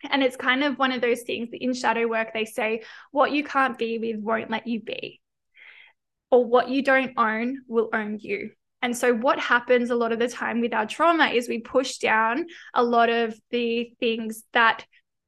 And 0.09 0.23
it's 0.23 0.37
kind 0.37 0.63
of 0.63 0.79
one 0.79 0.91
of 0.91 1.01
those 1.01 1.21
things 1.23 1.51
that 1.51 1.63
in 1.63 1.73
shadow 1.73 2.07
work, 2.07 2.33
they 2.33 2.45
say, 2.45 2.83
what 3.11 3.31
you 3.31 3.43
can't 3.43 3.77
be 3.77 3.99
with 3.99 4.17
won't 4.17 4.49
let 4.49 4.65
you 4.65 4.81
be, 4.81 5.19
or 6.31 6.45
what 6.45 6.69
you 6.69 6.81
don't 6.81 7.13
own 7.17 7.63
will 7.67 7.89
own 7.93 8.17
you. 8.19 8.51
And 8.81 8.97
so, 8.97 9.13
what 9.13 9.39
happens 9.39 9.89
a 9.89 9.95
lot 9.95 10.13
of 10.13 10.19
the 10.19 10.29
time 10.29 10.61
with 10.61 10.73
our 10.73 10.85
trauma 10.85 11.27
is 11.27 11.49
we 11.49 11.59
push 11.59 11.97
down 11.97 12.45
a 12.73 12.81
lot 12.81 13.09
of 13.09 13.37
the 13.51 13.91
things 13.99 14.43
that 14.53 14.85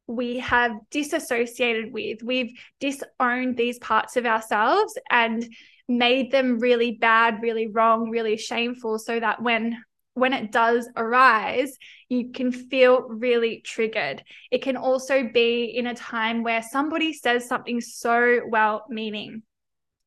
we 0.08 0.40
have 0.40 0.72
disassociated 0.90 1.92
with. 1.92 2.24
We've 2.24 2.58
disowned 2.80 3.58
these 3.58 3.78
parts 3.80 4.16
of 4.16 4.26
ourselves 4.26 4.98
and 5.10 5.46
made 5.90 6.32
them 6.32 6.60
really 6.60 6.94
bad, 6.94 7.42
really 7.42 7.68
wrong, 7.68 8.10
really 8.10 8.38
shameful, 8.38 9.00
so 9.00 9.20
that 9.20 9.42
when 9.42 9.84
when 10.14 10.34
it 10.34 10.52
does 10.52 10.90
arise, 10.96 11.78
you 12.10 12.32
can 12.32 12.52
feel 12.52 13.08
really 13.08 13.62
triggered. 13.66 14.24
It 14.52 14.62
can 14.62 14.76
also 14.76 15.24
be 15.24 15.66
in 15.66 15.88
a 15.88 15.96
time 15.96 16.44
where 16.44 16.62
somebody 16.62 17.14
says 17.14 17.48
something 17.48 17.80
so 17.80 18.42
well 18.48 18.86
meaning. 18.90 19.44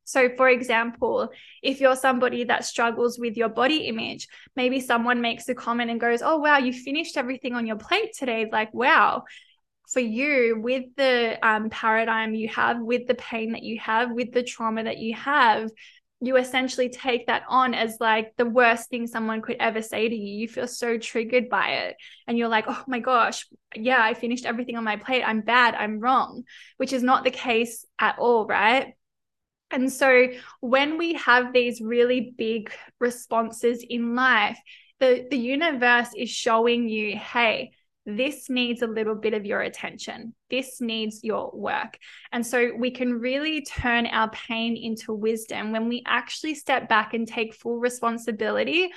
So, 0.07 0.29
for 0.37 0.47
example, 0.47 1.29
if 1.63 1.81
you're 1.81 1.95
somebody 1.95 2.43
that 2.43 2.63
struggles 2.63 3.17
with 3.17 3.35
your 3.35 3.49
body 3.49 3.87
image, 3.87 4.27
maybe 4.55 4.79
someone 4.79 5.19
makes 5.19 5.49
a 5.49 5.55
comment 5.55 5.89
and 5.89 5.99
goes, 5.99 6.21
Oh, 6.21 6.37
wow, 6.37 6.59
you 6.59 6.71
finished 6.71 7.17
everything 7.17 7.55
on 7.55 7.65
your 7.65 7.77
plate 7.77 8.13
today. 8.15 8.47
Like, 8.51 8.73
wow. 8.73 9.23
For 9.91 9.99
you, 9.99 10.59
with 10.59 10.85
the 10.95 11.37
um, 11.47 11.69
paradigm 11.69 12.33
you 12.33 12.49
have, 12.49 12.79
with 12.79 13.07
the 13.07 13.15
pain 13.15 13.51
that 13.53 13.63
you 13.63 13.79
have, 13.79 14.11
with 14.11 14.31
the 14.31 14.43
trauma 14.43 14.83
that 14.83 14.97
you 14.97 15.15
have, 15.15 15.69
you 16.21 16.37
essentially 16.37 16.89
take 16.89 17.27
that 17.27 17.43
on 17.47 17.73
as 17.73 17.97
like 17.99 18.35
the 18.37 18.45
worst 18.45 18.89
thing 18.89 19.05
someone 19.05 19.41
could 19.41 19.57
ever 19.59 19.81
say 19.81 20.07
to 20.07 20.15
you. 20.15 20.39
You 20.39 20.47
feel 20.47 20.67
so 20.67 20.97
triggered 20.97 21.49
by 21.49 21.69
it. 21.69 21.97
And 22.27 22.37
you're 22.37 22.47
like, 22.47 22.65
oh 22.67 22.83
my 22.87 22.99
gosh, 22.99 23.47
yeah, 23.75 24.01
I 24.01 24.13
finished 24.13 24.45
everything 24.45 24.77
on 24.77 24.83
my 24.83 24.95
plate. 24.95 25.23
I'm 25.23 25.41
bad. 25.41 25.75
I'm 25.75 25.99
wrong, 25.99 26.43
which 26.77 26.93
is 26.93 27.03
not 27.03 27.23
the 27.23 27.31
case 27.31 27.85
at 27.99 28.17
all, 28.17 28.45
right? 28.45 28.93
And 29.71 29.91
so 29.91 30.27
when 30.61 30.97
we 30.97 31.13
have 31.15 31.51
these 31.51 31.81
really 31.81 32.33
big 32.37 32.71
responses 32.99 33.85
in 33.87 34.15
life, 34.15 34.57
the, 34.99 35.27
the 35.29 35.37
universe 35.37 36.09
is 36.15 36.29
showing 36.29 36.87
you, 36.87 37.17
hey, 37.17 37.71
this 38.05 38.49
needs 38.49 38.81
a 38.81 38.87
little 38.87 39.15
bit 39.15 39.33
of 39.33 39.45
your 39.45 39.61
attention. 39.61 40.35
This 40.49 40.79
needs 40.79 41.23
your 41.23 41.49
work. 41.53 41.97
And 42.31 42.45
so 42.45 42.71
we 42.77 42.91
can 42.91 43.19
really 43.19 43.63
turn 43.63 44.05
our 44.05 44.29
pain 44.29 44.77
into 44.77 45.13
wisdom 45.13 45.71
when 45.71 45.87
we 45.87 46.03
actually 46.05 46.55
step 46.55 46.87
back 46.87 47.13
and 47.13 47.27
take 47.27 47.55
full 47.55 47.79
responsibility 47.79 48.91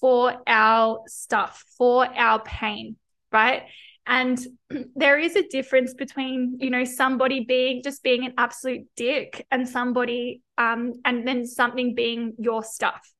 for 0.00 0.36
our 0.46 1.00
stuff, 1.08 1.64
for 1.76 2.06
our 2.06 2.42
pain, 2.42 2.96
right? 3.32 3.64
And 4.06 4.38
there 4.94 5.18
is 5.18 5.34
a 5.34 5.48
difference 5.48 5.94
between, 5.94 6.58
you 6.60 6.70
know, 6.70 6.84
somebody 6.84 7.44
being 7.44 7.82
just 7.82 8.04
being 8.04 8.24
an 8.24 8.34
absolute 8.38 8.86
dick 8.96 9.46
and 9.50 9.68
somebody, 9.68 10.42
um, 10.58 10.94
and 11.04 11.26
then 11.26 11.46
something 11.46 11.94
being 11.94 12.34
your 12.38 12.62
stuff. 12.62 13.10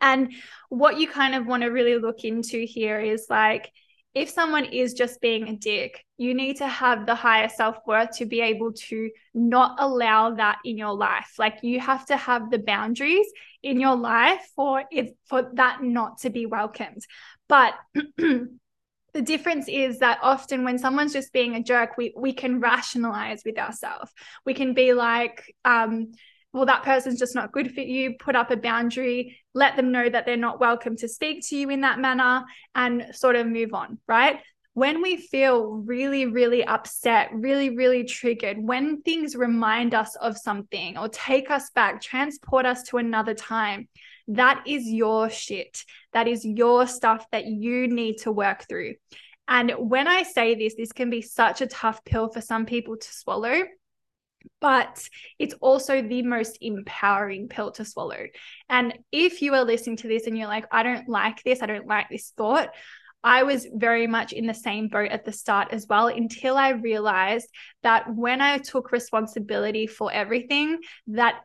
And 0.00 0.32
what 0.68 0.98
you 0.98 1.08
kind 1.08 1.34
of 1.34 1.46
want 1.46 1.62
to 1.62 1.68
really 1.68 1.98
look 1.98 2.24
into 2.24 2.64
here 2.64 3.00
is 3.00 3.26
like, 3.28 3.70
if 4.14 4.30
someone 4.30 4.64
is 4.64 4.94
just 4.94 5.20
being 5.20 5.48
a 5.48 5.56
dick, 5.56 6.04
you 6.16 6.34
need 6.34 6.58
to 6.58 6.68
have 6.68 7.04
the 7.04 7.14
higher 7.14 7.48
self 7.48 7.78
worth 7.86 8.16
to 8.18 8.26
be 8.26 8.40
able 8.40 8.72
to 8.72 9.10
not 9.34 9.76
allow 9.78 10.34
that 10.34 10.58
in 10.64 10.78
your 10.78 10.94
life. 10.94 11.34
Like 11.38 11.58
you 11.62 11.80
have 11.80 12.06
to 12.06 12.16
have 12.16 12.50
the 12.50 12.60
boundaries 12.60 13.26
in 13.62 13.80
your 13.80 13.96
life 13.96 14.46
for 14.54 14.84
it 14.90 15.16
for 15.26 15.50
that 15.54 15.82
not 15.82 16.18
to 16.18 16.30
be 16.30 16.46
welcomed. 16.46 17.02
But 17.48 17.74
the 19.14 19.22
difference 19.22 19.68
is 19.68 19.98
that 19.98 20.18
often 20.22 20.64
when 20.64 20.78
someone's 20.78 21.12
just 21.12 21.32
being 21.32 21.56
a 21.56 21.62
jerk, 21.62 21.96
we 21.96 22.12
we 22.16 22.32
can 22.32 22.60
rationalize 22.60 23.42
with 23.44 23.58
ourselves. 23.58 24.12
We 24.46 24.54
can 24.54 24.74
be 24.74 24.92
like, 24.92 25.54
um, 25.64 26.12
well, 26.54 26.66
that 26.66 26.84
person's 26.84 27.18
just 27.18 27.34
not 27.34 27.50
good 27.50 27.74
for 27.74 27.80
you, 27.80 28.14
put 28.18 28.36
up 28.36 28.52
a 28.52 28.56
boundary, 28.56 29.36
let 29.54 29.74
them 29.74 29.90
know 29.90 30.08
that 30.08 30.24
they're 30.24 30.36
not 30.36 30.60
welcome 30.60 30.96
to 30.96 31.08
speak 31.08 31.44
to 31.48 31.56
you 31.56 31.68
in 31.68 31.80
that 31.80 31.98
manner, 31.98 32.44
and 32.76 33.06
sort 33.12 33.34
of 33.34 33.48
move 33.48 33.74
on, 33.74 33.98
right? 34.06 34.38
When 34.74 35.02
we 35.02 35.16
feel 35.16 35.66
really, 35.66 36.26
really 36.26 36.64
upset, 36.64 37.30
really, 37.32 37.76
really 37.76 38.04
triggered, 38.04 38.56
when 38.58 39.02
things 39.02 39.34
remind 39.34 39.94
us 39.94 40.14
of 40.16 40.38
something 40.38 40.96
or 40.96 41.08
take 41.08 41.50
us 41.50 41.70
back, 41.70 42.00
transport 42.00 42.66
us 42.66 42.84
to 42.84 42.98
another 42.98 43.34
time, 43.34 43.88
that 44.28 44.62
is 44.66 44.86
your 44.86 45.30
shit. 45.30 45.84
That 46.12 46.28
is 46.28 46.44
your 46.44 46.86
stuff 46.86 47.26
that 47.32 47.46
you 47.46 47.88
need 47.88 48.18
to 48.18 48.32
work 48.32 48.66
through. 48.68 48.94
And 49.48 49.72
when 49.76 50.06
I 50.06 50.22
say 50.22 50.54
this, 50.54 50.74
this 50.76 50.92
can 50.92 51.10
be 51.10 51.20
such 51.20 51.60
a 51.60 51.66
tough 51.66 52.04
pill 52.04 52.28
for 52.28 52.40
some 52.40 52.64
people 52.64 52.96
to 52.96 53.12
swallow 53.12 53.64
but 54.60 55.06
it's 55.38 55.54
also 55.60 56.02
the 56.02 56.22
most 56.22 56.58
empowering 56.60 57.48
pill 57.48 57.72
to 57.72 57.84
swallow. 57.84 58.26
And 58.68 58.98
if 59.12 59.42
you 59.42 59.54
are 59.54 59.64
listening 59.64 59.96
to 59.98 60.08
this 60.08 60.26
and 60.26 60.36
you're 60.36 60.48
like, 60.48 60.66
I 60.70 60.82
don't 60.82 61.08
like 61.08 61.42
this, 61.42 61.62
I 61.62 61.66
don't 61.66 61.86
like 61.86 62.08
this 62.10 62.32
thought, 62.36 62.70
I 63.24 63.42
was 63.44 63.66
very 63.72 64.06
much 64.06 64.34
in 64.34 64.46
the 64.46 64.54
same 64.54 64.88
boat 64.88 65.10
at 65.10 65.24
the 65.24 65.32
start 65.32 65.68
as 65.72 65.86
well 65.88 66.08
until 66.08 66.58
I 66.58 66.70
realized 66.70 67.48
that 67.82 68.04
when 68.14 68.42
I 68.42 68.58
took 68.58 68.92
responsibility 68.92 69.86
for 69.86 70.12
everything, 70.12 70.78
that 71.08 71.40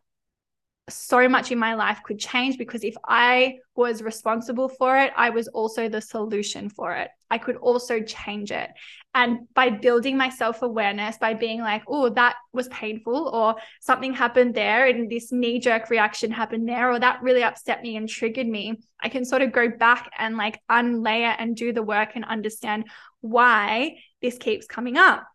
so 0.89 1.27
much 1.29 1.51
in 1.51 1.60
my 1.60 1.75
life 1.75 2.01
could 2.03 2.19
change 2.19 2.58
because 2.58 2.84
if 2.84 2.96
I 3.05 3.58
was 3.75 4.01
responsible 4.01 4.69
for 4.69 4.98
it, 4.98 5.12
I 5.15 5.29
was 5.29 5.48
also 5.48 5.89
the 5.89 6.01
solution 6.01 6.69
for 6.69 6.96
it. 6.96 7.10
I 7.31 7.38
could 7.38 7.55
also 7.58 8.01
change 8.01 8.51
it. 8.51 8.69
And 9.13 9.48
by 9.53 9.69
building 9.69 10.17
my 10.17 10.29
self 10.29 10.62
awareness, 10.62 11.17
by 11.17 11.34
being 11.34 11.62
like, 11.62 11.84
oh, 11.88 12.10
that 12.10 12.36
was 12.53 12.67
painful, 12.67 13.29
or 13.29 13.55
something 13.81 14.13
happened 14.13 14.53
there, 14.53 14.88
and 14.88 15.10
this 15.10 15.31
knee 15.31 15.60
jerk 15.60 15.89
reaction 15.89 16.31
happened 16.31 16.67
there, 16.67 16.91
or 16.91 17.00
that 17.00 17.22
really 17.22 17.43
upset 17.43 17.81
me 17.81 17.96
and 17.96 18.08
triggered 18.08 18.48
me, 18.48 18.79
I 19.01 19.10
can 19.10 19.25
sort 19.25 19.41
of 19.41 19.51
go 19.51 19.69
back 19.69 20.12
and 20.17 20.38
like 20.38 20.62
unlayer 20.69 21.36
and 21.38 21.55
do 21.55 21.74
the 21.74 21.84
work 21.84 22.10
and 22.15 22.25
understand 22.25 22.86
why 23.22 23.98
this 24.22 24.38
keeps 24.38 24.67
coming 24.67 24.98
up. 24.98 25.25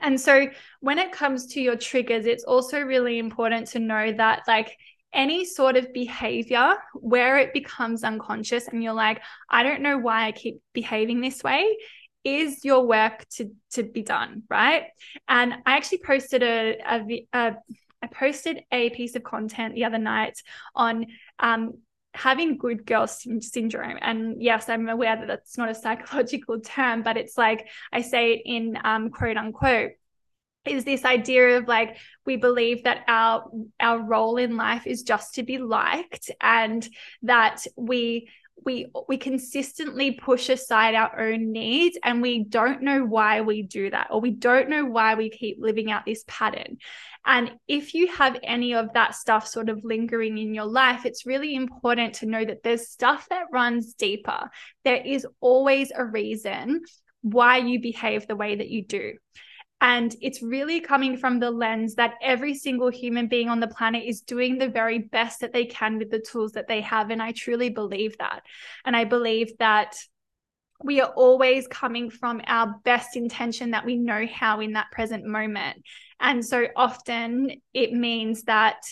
And 0.00 0.20
so 0.20 0.48
when 0.80 0.98
it 0.98 1.12
comes 1.12 1.46
to 1.48 1.60
your 1.60 1.76
triggers, 1.76 2.26
it's 2.26 2.44
also 2.44 2.80
really 2.80 3.18
important 3.18 3.68
to 3.68 3.78
know 3.78 4.12
that, 4.12 4.42
like, 4.46 4.76
any 5.12 5.44
sort 5.44 5.76
of 5.76 5.92
behavior 5.92 6.74
where 6.94 7.36
it 7.36 7.52
becomes 7.52 8.02
unconscious 8.02 8.68
and 8.68 8.82
you're 8.82 8.94
like, 8.94 9.20
I 9.50 9.62
don't 9.62 9.82
know 9.82 9.98
why 9.98 10.26
I 10.26 10.32
keep 10.32 10.60
behaving 10.72 11.20
this 11.20 11.42
way, 11.42 11.76
is 12.24 12.64
your 12.64 12.86
work 12.86 13.26
to 13.36 13.50
to 13.72 13.82
be 13.82 14.02
done, 14.02 14.44
right? 14.48 14.84
And 15.28 15.54
I 15.66 15.76
actually 15.76 15.98
posted 15.98 16.42
a, 16.42 16.78
a, 16.86 17.26
a 17.32 17.56
I 18.02 18.06
posted 18.08 18.62
a 18.72 18.90
piece 18.90 19.14
of 19.14 19.22
content 19.22 19.74
the 19.74 19.84
other 19.84 19.98
night 19.98 20.34
on 20.74 21.06
um, 21.38 21.74
having 22.14 22.58
good 22.58 22.86
girl 22.86 23.06
syndrome. 23.06 23.98
And 24.00 24.42
yes, 24.42 24.68
I'm 24.68 24.88
aware 24.88 25.16
that 25.16 25.26
that's 25.26 25.58
not 25.58 25.70
a 25.70 25.74
psychological 25.74 26.60
term, 26.60 27.02
but 27.02 27.16
it's 27.16 27.38
like 27.38 27.68
I 27.92 28.02
say 28.02 28.34
it 28.34 28.42
in 28.44 28.78
um, 28.84 29.10
quote 29.10 29.36
unquote 29.36 29.92
is 30.64 30.84
this 30.84 31.04
idea 31.04 31.58
of 31.58 31.66
like 31.66 31.96
we 32.24 32.36
believe 32.36 32.84
that 32.84 33.04
our 33.08 33.50
our 33.80 34.00
role 34.00 34.36
in 34.36 34.56
life 34.56 34.86
is 34.86 35.02
just 35.02 35.34
to 35.34 35.42
be 35.42 35.58
liked 35.58 36.30
and 36.40 36.88
that 37.22 37.64
we 37.76 38.28
we 38.64 38.86
we 39.08 39.16
consistently 39.16 40.12
push 40.12 40.48
aside 40.48 40.94
our 40.94 41.20
own 41.20 41.52
needs 41.52 41.98
and 42.02 42.22
we 42.22 42.44
don't 42.44 42.82
know 42.82 43.04
why 43.04 43.40
we 43.40 43.62
do 43.62 43.90
that 43.90 44.08
or 44.10 44.20
we 44.20 44.30
don't 44.30 44.68
know 44.68 44.84
why 44.84 45.14
we 45.14 45.30
keep 45.30 45.58
living 45.60 45.90
out 45.90 46.04
this 46.04 46.24
pattern. 46.26 46.78
And 47.24 47.52
if 47.68 47.94
you 47.94 48.08
have 48.08 48.38
any 48.42 48.74
of 48.74 48.92
that 48.94 49.14
stuff 49.14 49.46
sort 49.46 49.68
of 49.68 49.84
lingering 49.84 50.38
in 50.38 50.54
your 50.54 50.66
life 50.66 51.06
it's 51.06 51.26
really 51.26 51.54
important 51.54 52.14
to 52.14 52.26
know 52.26 52.44
that 52.44 52.62
there's 52.62 52.88
stuff 52.88 53.26
that 53.30 53.46
runs 53.52 53.94
deeper. 53.94 54.50
There 54.84 55.02
is 55.04 55.26
always 55.40 55.92
a 55.94 56.04
reason 56.04 56.82
why 57.22 57.58
you 57.58 57.80
behave 57.80 58.26
the 58.26 58.36
way 58.36 58.56
that 58.56 58.68
you 58.68 58.84
do 58.84 59.14
and 59.82 60.14
it's 60.20 60.40
really 60.42 60.80
coming 60.80 61.16
from 61.16 61.40
the 61.40 61.50
lens 61.50 61.96
that 61.96 62.14
every 62.22 62.54
single 62.54 62.88
human 62.88 63.26
being 63.26 63.48
on 63.48 63.58
the 63.58 63.66
planet 63.66 64.04
is 64.06 64.20
doing 64.20 64.56
the 64.56 64.68
very 64.68 65.00
best 65.00 65.40
that 65.40 65.52
they 65.52 65.64
can 65.64 65.98
with 65.98 66.08
the 66.08 66.20
tools 66.20 66.52
that 66.52 66.68
they 66.68 66.80
have. 66.82 67.10
And 67.10 67.20
I 67.20 67.32
truly 67.32 67.68
believe 67.68 68.16
that. 68.18 68.42
And 68.84 68.94
I 68.94 69.02
believe 69.02 69.58
that 69.58 69.96
we 70.84 71.00
are 71.00 71.10
always 71.10 71.66
coming 71.66 72.10
from 72.10 72.40
our 72.46 72.76
best 72.84 73.16
intention 73.16 73.72
that 73.72 73.84
we 73.84 73.96
know 73.96 74.24
how 74.32 74.60
in 74.60 74.74
that 74.74 74.92
present 74.92 75.24
moment. 75.24 75.82
And 76.20 76.46
so 76.46 76.68
often 76.76 77.50
it 77.74 77.92
means 77.92 78.44
that 78.44 78.82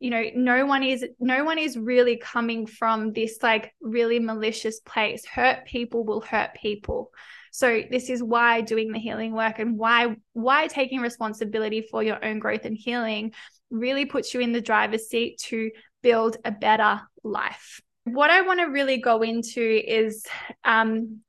you 0.00 0.10
know 0.10 0.24
no 0.34 0.66
one 0.66 0.82
is 0.82 1.04
no 1.20 1.44
one 1.44 1.58
is 1.58 1.78
really 1.78 2.16
coming 2.16 2.66
from 2.66 3.12
this 3.12 3.38
like 3.42 3.74
really 3.82 4.18
malicious 4.18 4.80
place 4.80 5.26
hurt 5.26 5.66
people 5.66 6.04
will 6.04 6.22
hurt 6.22 6.54
people 6.54 7.12
so 7.50 7.82
this 7.90 8.10
is 8.10 8.22
why 8.22 8.60
doing 8.60 8.92
the 8.92 8.98
healing 8.98 9.32
work 9.32 9.58
and 9.58 9.78
why 9.78 10.16
why 10.32 10.66
taking 10.66 11.00
responsibility 11.00 11.82
for 11.82 12.02
your 12.02 12.24
own 12.24 12.38
growth 12.38 12.64
and 12.64 12.76
healing 12.76 13.32
really 13.70 14.04
puts 14.04 14.34
you 14.34 14.40
in 14.40 14.52
the 14.52 14.60
driver's 14.60 15.08
seat 15.08 15.38
to 15.38 15.70
build 16.02 16.36
a 16.44 16.50
better 16.50 17.00
life. 17.22 17.80
What 18.04 18.30
I 18.30 18.42
want 18.42 18.60
to 18.60 18.66
really 18.66 18.98
go 18.98 19.22
into 19.22 19.60
is 19.60 20.24
um, 20.64 21.20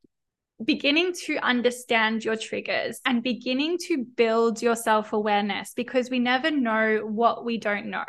beginning 0.63 1.13
to 1.25 1.37
understand 1.37 2.23
your 2.23 2.35
triggers 2.35 2.99
and 3.05 3.23
beginning 3.23 3.77
to 3.87 4.05
build 4.05 4.61
your 4.61 4.75
self 4.75 5.13
awareness 5.13 5.73
because 5.75 6.09
we 6.09 6.19
never 6.19 6.51
know 6.51 7.01
what 7.03 7.45
we 7.45 7.57
don't 7.57 7.87
know. 7.87 8.05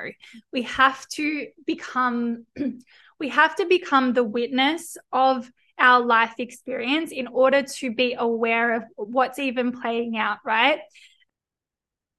We 0.52 0.62
have 0.62 1.07
to 1.09 1.49
become, 1.66 2.47
we 3.19 3.28
have 3.28 3.57
to 3.57 3.66
become 3.66 4.12
the 4.12 4.25
witness 4.25 4.97
of 5.12 5.50
our 5.79 6.00
life 6.00 6.35
experience 6.38 7.12
in 7.12 7.26
order 7.26 7.62
to 7.62 7.93
be 7.93 8.14
aware 8.19 8.76
of 8.76 8.83
what's 8.97 9.38
even 9.38 9.73
playing 9.73 10.17
out, 10.17 10.38
right? 10.45 10.81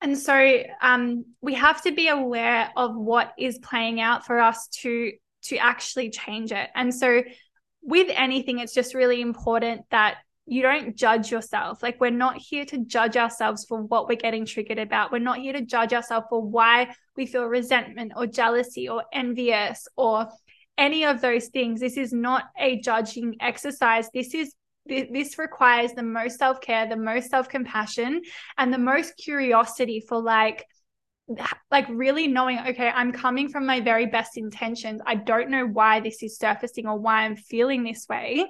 And 0.02 0.18
so 0.18 0.64
um, 0.82 1.26
we 1.42 1.54
have 1.54 1.82
to 1.84 1.94
be 1.94 2.10
aware 2.10 2.70
of 2.76 2.96
what 2.96 3.32
is 3.38 3.58
playing 3.60 4.02
out 4.02 4.26
for 4.26 4.40
us 4.40 4.68
to 4.82 5.14
to 5.44 5.58
actually 5.58 6.10
change 6.10 6.52
it. 6.52 6.70
And 6.74 6.94
so 6.94 7.22
with 7.82 8.08
anything, 8.12 8.60
it's 8.60 8.74
just 8.74 8.94
really 8.94 9.22
important 9.22 9.82
that 9.92 10.18
you 10.46 10.62
don't 10.62 10.96
judge 10.96 11.32
yourself. 11.32 11.82
Like, 11.82 12.00
we're 12.02 12.12
not 12.12 12.38
here 12.38 12.66
to 12.66 12.78
judge 12.80 13.16
ourselves 13.16 13.66
for 13.66 13.82
what 13.82 14.08
we're 14.08 14.16
getting 14.16 14.46
triggered 14.46 14.80
about. 14.80 15.12
We're 15.12 15.20
not 15.20 15.40
here 15.40 15.54
to 15.54 15.62
judge 15.62 15.94
ourselves 15.94 16.28
for 16.30 16.42
why 16.42 16.94
we 17.16 17.26
feel 17.26 17.46
resentment 17.46 18.14
or 18.16 18.28
jealousy 18.28 18.90
or 18.90 19.04
envious 19.14 19.88
or 19.96 20.28
any 20.78 21.06
of 21.06 21.22
those 21.22 21.48
things. 21.48 21.80
This 21.80 21.98
is 21.98 22.14
not 22.14 22.46
a 22.58 22.80
judging 22.80 23.36
exercise. 23.40 24.10
This 24.14 24.34
is 24.34 24.54
this 24.86 25.38
requires 25.38 25.94
the 25.94 26.04
most 26.04 26.38
self-care 26.38 26.88
the 26.90 26.98
most 26.98 27.30
self-compassion 27.30 28.22
and 28.58 28.74
the 28.74 28.78
most 28.78 29.16
curiosity 29.16 30.04
for 30.08 30.22
like 30.22 30.66
like 31.72 31.88
really 31.90 32.28
knowing 32.28 32.60
okay 32.60 32.90
i'm 32.94 33.12
coming 33.12 33.48
from 33.48 33.66
my 33.66 33.80
very 33.80 34.06
best 34.06 34.36
intentions 34.36 35.02
i 35.06 35.16
don't 35.16 35.50
know 35.50 35.66
why 35.66 36.02
this 36.02 36.22
is 36.22 36.38
surfacing 36.38 36.86
or 36.86 37.00
why 37.00 37.24
i'm 37.24 37.38
feeling 37.38 37.84
this 37.84 38.06
way 38.10 38.46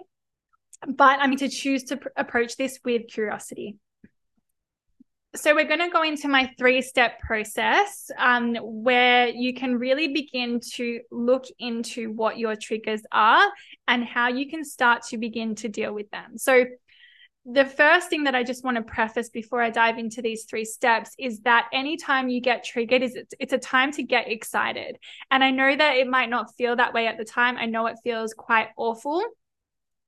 but 0.87 1.19
i'm 1.19 1.35
to 1.37 1.47
choose 1.47 1.83
to 1.83 1.97
pr- 1.97 2.07
approach 2.17 2.57
this 2.57 2.79
with 2.83 3.07
curiosity 3.07 3.77
so 5.35 5.55
we're 5.55 5.67
going 5.67 5.79
to 5.79 5.89
go 5.89 6.03
into 6.03 6.27
my 6.27 6.51
three 6.57 6.81
step 6.81 7.19
process 7.19 8.11
um, 8.17 8.55
where 8.61 9.27
you 9.29 9.53
can 9.53 9.77
really 9.77 10.09
begin 10.09 10.59
to 10.73 10.99
look 11.11 11.45
into 11.59 12.11
what 12.13 12.37
your 12.37 12.55
triggers 12.55 13.01
are 13.11 13.43
and 13.87 14.03
how 14.03 14.27
you 14.27 14.49
can 14.49 14.63
start 14.63 15.03
to 15.03 15.17
begin 15.17 15.55
to 15.55 15.69
deal 15.69 15.93
with 15.93 16.09
them 16.11 16.37
so 16.37 16.65
the 17.45 17.65
first 17.65 18.09
thing 18.09 18.23
that 18.23 18.35
I 18.35 18.43
just 18.43 18.63
want 18.63 18.77
to 18.77 18.83
preface 18.83 19.29
before 19.29 19.61
I 19.61 19.69
dive 19.69 19.97
into 19.97 20.21
these 20.21 20.45
three 20.45 20.63
steps 20.63 21.11
is 21.19 21.41
that 21.41 21.67
anytime 21.73 22.29
you 22.29 22.39
get 22.39 22.63
triggered 22.63 23.03
is 23.03 23.15
it's, 23.15 23.33
it's 23.37 23.51
a 23.51 23.57
time 23.57 23.91
to 23.93 24.03
get 24.03 24.31
excited. 24.31 24.97
And 25.29 25.43
I 25.43 25.51
know 25.51 25.75
that 25.75 25.97
it 25.97 26.07
might 26.07 26.29
not 26.29 26.55
feel 26.55 26.77
that 26.77 26.93
way 26.93 27.05
at 27.07 27.17
the 27.17 27.25
time. 27.25 27.57
I 27.57 27.65
know 27.65 27.87
it 27.87 27.97
feels 28.01 28.33
quite 28.33 28.69
awful. 28.77 29.21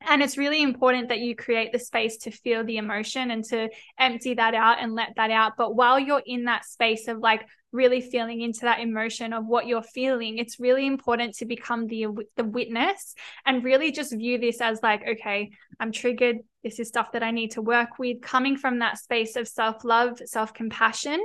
And 0.02 0.22
it's 0.22 0.38
really 0.38 0.62
important 0.62 1.10
that 1.10 1.20
you 1.20 1.36
create 1.36 1.72
the 1.72 1.80
space 1.80 2.18
to 2.18 2.32
feel 2.32 2.64
the 2.64 2.78
emotion 2.78 3.32
and 3.32 3.44
to 3.46 3.70
empty 3.98 4.36
that 4.36 4.54
out 4.54 4.78
and 4.80 4.94
let 4.94 5.14
that 5.16 5.32
out. 5.32 5.54
But 5.58 5.76
while 5.76 6.00
you're 6.00 6.22
in 6.26 6.46
that 6.46 6.66
space 6.66 7.08
of 7.08 7.20
like 7.20 7.48
really 7.72 8.02
feeling 8.02 8.42
into 8.42 8.62
that 8.62 8.80
emotion 8.80 9.34
of 9.34 9.46
what 9.48 9.66
you're 9.66 9.82
feeling, 9.82 10.38
it's 10.38 10.60
really 10.60 10.86
important 10.86 11.36
to 11.36 11.46
become 11.46 11.88
the 11.88 12.08
the 12.36 12.44
witness 12.44 13.16
and 13.46 13.64
really 13.64 13.92
just 13.92 14.16
view 14.16 14.38
this 14.38 14.62
as 14.62 14.80
like, 14.84 15.02
okay, 15.08 15.52
I'm 15.80 15.92
triggered. 15.92 16.38
This 16.64 16.80
is 16.80 16.88
stuff 16.88 17.12
that 17.14 17.24
I 17.24 17.32
need 17.32 17.52
to 17.52 17.62
work 17.62 17.98
with, 17.98 18.22
coming 18.22 18.58
from 18.58 18.80
that 18.80 19.00
space 19.00 19.36
of 19.36 19.48
self 19.48 19.84
love, 19.84 20.20
self 20.26 20.54
compassion, 20.54 21.20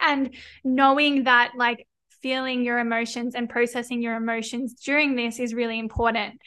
and 0.00 0.34
knowing 0.64 1.24
that 1.24 1.52
like 1.56 1.86
feeling 2.22 2.64
your 2.64 2.78
emotions 2.78 3.34
and 3.34 3.48
processing 3.48 4.02
your 4.02 4.16
emotions 4.16 4.74
during 4.74 5.14
this 5.14 5.38
is 5.38 5.54
really 5.54 5.78
important. 5.78 6.40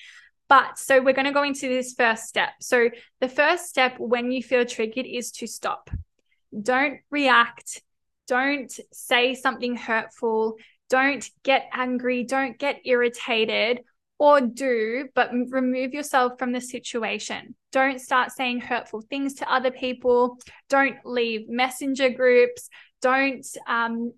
But 0.51 0.77
so 0.77 1.01
we're 1.01 1.13
going 1.13 1.27
to 1.27 1.31
go 1.31 1.43
into 1.43 1.70
this 1.70 1.93
first 1.93 2.25
step. 2.25 2.50
So 2.60 2.89
the 3.22 3.29
first 3.29 3.70
step 3.70 3.98
when 4.00 4.33
you 4.33 4.44
feel 4.44 4.66
triggered 4.66 5.05
is 5.05 5.31
to 5.37 5.48
stop. 5.48 5.90
Don't 6.61 7.00
react. 7.09 7.81
Don't 8.27 8.70
say 8.92 9.33
something 9.33 9.77
hurtful. 9.77 10.57
Don't 10.90 11.25
get 11.44 11.70
angry. 11.72 12.25
Don't 12.25 12.59
get 12.59 12.81
irritated 12.83 13.79
or 14.20 14.42
do, 14.42 15.07
but 15.16 15.31
remove 15.31 15.94
yourself 15.94 16.33
from 16.37 16.51
the 16.51 16.59
situation. 16.59 17.55
Don't 17.72 18.01
start 18.01 18.33
saying 18.33 18.59
hurtful 18.59 19.03
things 19.09 19.35
to 19.35 19.50
other 19.50 19.72
people. 19.72 20.37
Don't 20.68 20.98
leave 21.05 21.48
messenger 21.48 22.09
groups. 22.09 22.68
Don't 23.01 23.48
um, 23.70 24.11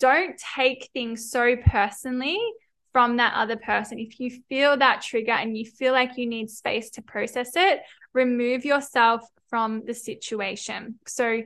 don't 0.00 0.36
take 0.56 0.90
things 0.92 1.30
so 1.30 1.54
personally 1.64 2.40
from 2.96 3.18
that 3.18 3.34
other 3.34 3.56
person. 3.58 3.98
If 3.98 4.18
you 4.18 4.30
feel 4.48 4.78
that 4.78 5.02
trigger 5.02 5.32
and 5.32 5.54
you 5.54 5.66
feel 5.66 5.92
like 5.92 6.16
you 6.16 6.26
need 6.26 6.48
space 6.48 6.88
to 6.92 7.02
process 7.02 7.50
it, 7.54 7.80
remove 8.14 8.64
yourself 8.64 9.20
from 9.50 9.82
the 9.84 9.92
situation. 9.92 10.98
So, 11.06 11.42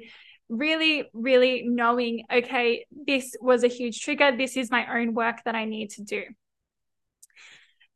really, 0.48 1.10
really 1.12 1.64
knowing, 1.66 2.22
okay, 2.32 2.86
this 2.92 3.34
was 3.40 3.64
a 3.64 3.66
huge 3.66 4.00
trigger. 4.00 4.30
This 4.30 4.56
is 4.56 4.70
my 4.70 5.00
own 5.00 5.12
work 5.12 5.38
that 5.44 5.56
I 5.56 5.64
need 5.64 5.90
to 5.90 6.04
do. 6.04 6.22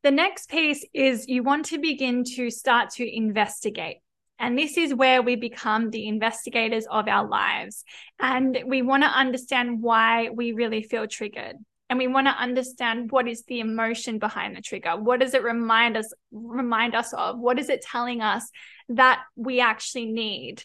The 0.03 0.11
next 0.11 0.49
piece 0.49 0.85
is 0.93 1.29
you 1.29 1.41
want 1.41 1.67
to 1.67 1.77
begin 1.77 2.25
to 2.35 2.49
start 2.49 2.89
to 2.95 3.09
investigate. 3.09 3.99
And 4.37 4.59
this 4.59 4.77
is 4.77 4.93
where 4.93 5.21
we 5.21 5.37
become 5.37 5.91
the 5.91 6.09
investigators 6.09 6.87
of 6.91 7.07
our 7.07 7.25
lives. 7.25 7.85
And 8.19 8.63
we 8.67 8.81
want 8.81 9.03
to 9.03 9.09
understand 9.09 9.81
why 9.81 10.29
we 10.29 10.51
really 10.51 10.83
feel 10.83 11.07
triggered 11.07 11.55
and 11.95 11.99
we 11.99 12.07
want 12.07 12.27
to 12.27 12.31
understand 12.31 13.09
what 13.09 13.25
is 13.25 13.43
the 13.43 13.61
emotion 13.61 14.19
behind 14.19 14.53
the 14.53 14.61
trigger. 14.61 14.97
What 14.97 15.21
does 15.21 15.33
it 15.33 15.43
remind 15.43 15.95
us 15.95 16.13
remind 16.29 16.93
us 16.93 17.13
of? 17.13 17.39
What 17.39 17.57
is 17.57 17.69
it 17.69 17.83
telling 17.83 18.19
us 18.21 18.51
that 18.89 19.23
we 19.37 19.61
actually 19.61 20.07
need? 20.07 20.61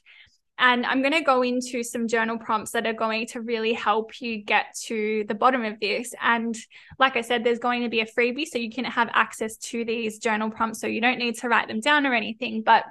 And 0.58 0.84
i'm 0.84 1.00
going 1.00 1.14
to 1.14 1.22
go 1.22 1.40
into 1.42 1.82
some 1.84 2.08
journal 2.08 2.36
prompts 2.36 2.72
that 2.72 2.86
are 2.86 2.92
going 2.92 3.28
to 3.28 3.40
really 3.40 3.72
help 3.72 4.20
you 4.20 4.42
get 4.44 4.76
to 4.86 5.24
the 5.28 5.34
bottom 5.34 5.64
of 5.64 5.78
this. 5.78 6.12
And 6.20 6.56
like 6.98 7.16
i 7.16 7.20
said 7.20 7.44
there's 7.44 7.60
going 7.60 7.82
to 7.82 7.88
be 7.88 8.00
a 8.00 8.06
freebie 8.06 8.46
so 8.46 8.58
you 8.58 8.70
can 8.70 8.84
have 8.84 9.08
access 9.12 9.56
to 9.70 9.84
these 9.84 10.18
journal 10.18 10.50
prompts 10.50 10.80
so 10.80 10.88
you 10.88 11.00
don't 11.00 11.18
need 11.18 11.38
to 11.38 11.48
write 11.48 11.68
them 11.68 11.80
down 11.80 12.06
or 12.06 12.12
anything. 12.12 12.62
But 12.62 12.84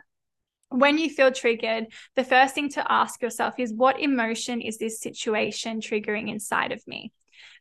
when 0.70 0.98
you 0.98 1.10
feel 1.10 1.32
triggered, 1.32 1.88
the 2.16 2.24
first 2.24 2.56
thing 2.56 2.70
to 2.70 2.90
ask 2.90 3.22
yourself 3.22 3.56
is 3.58 3.74
what 3.74 4.00
emotion 4.00 4.62
is 4.62 4.78
this 4.78 5.02
situation 5.02 5.82
triggering 5.82 6.30
inside 6.30 6.72
of 6.72 6.82
me? 6.88 7.12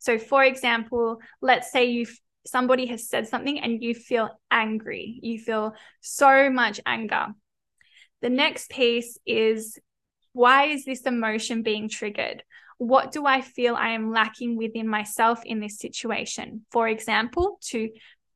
So, 0.01 0.19
for 0.19 0.45
example, 0.45 1.21
let's 1.41 1.73
say 1.73 1.87
you 1.87 2.07
somebody 2.47 2.87
has 2.87 3.09
said 3.09 3.29
something 3.29 3.61
and 3.61 3.83
you 3.83 3.95
feel 3.95 4.31
angry, 4.51 5.19
you 5.23 5.39
feel 5.39 5.75
so 6.01 6.51
much 6.51 6.81
anger. 6.87 7.27
The 8.23 8.31
next 8.31 8.71
piece 8.71 9.19
is 9.27 9.79
why 10.33 10.67
is 10.67 10.85
this 10.85 11.03
emotion 11.03 11.63
being 11.63 11.89
triggered? 11.89 12.43
What 12.79 13.13
do 13.13 13.27
I 13.27 13.41
feel 13.41 13.75
I 13.75 13.91
am 13.91 14.13
lacking 14.13 14.57
within 14.57 14.89
myself 14.89 15.41
in 15.45 15.61
this 15.61 15.79
situation? 15.79 16.65
For 16.71 16.89
example, 16.89 17.59
to 17.67 17.91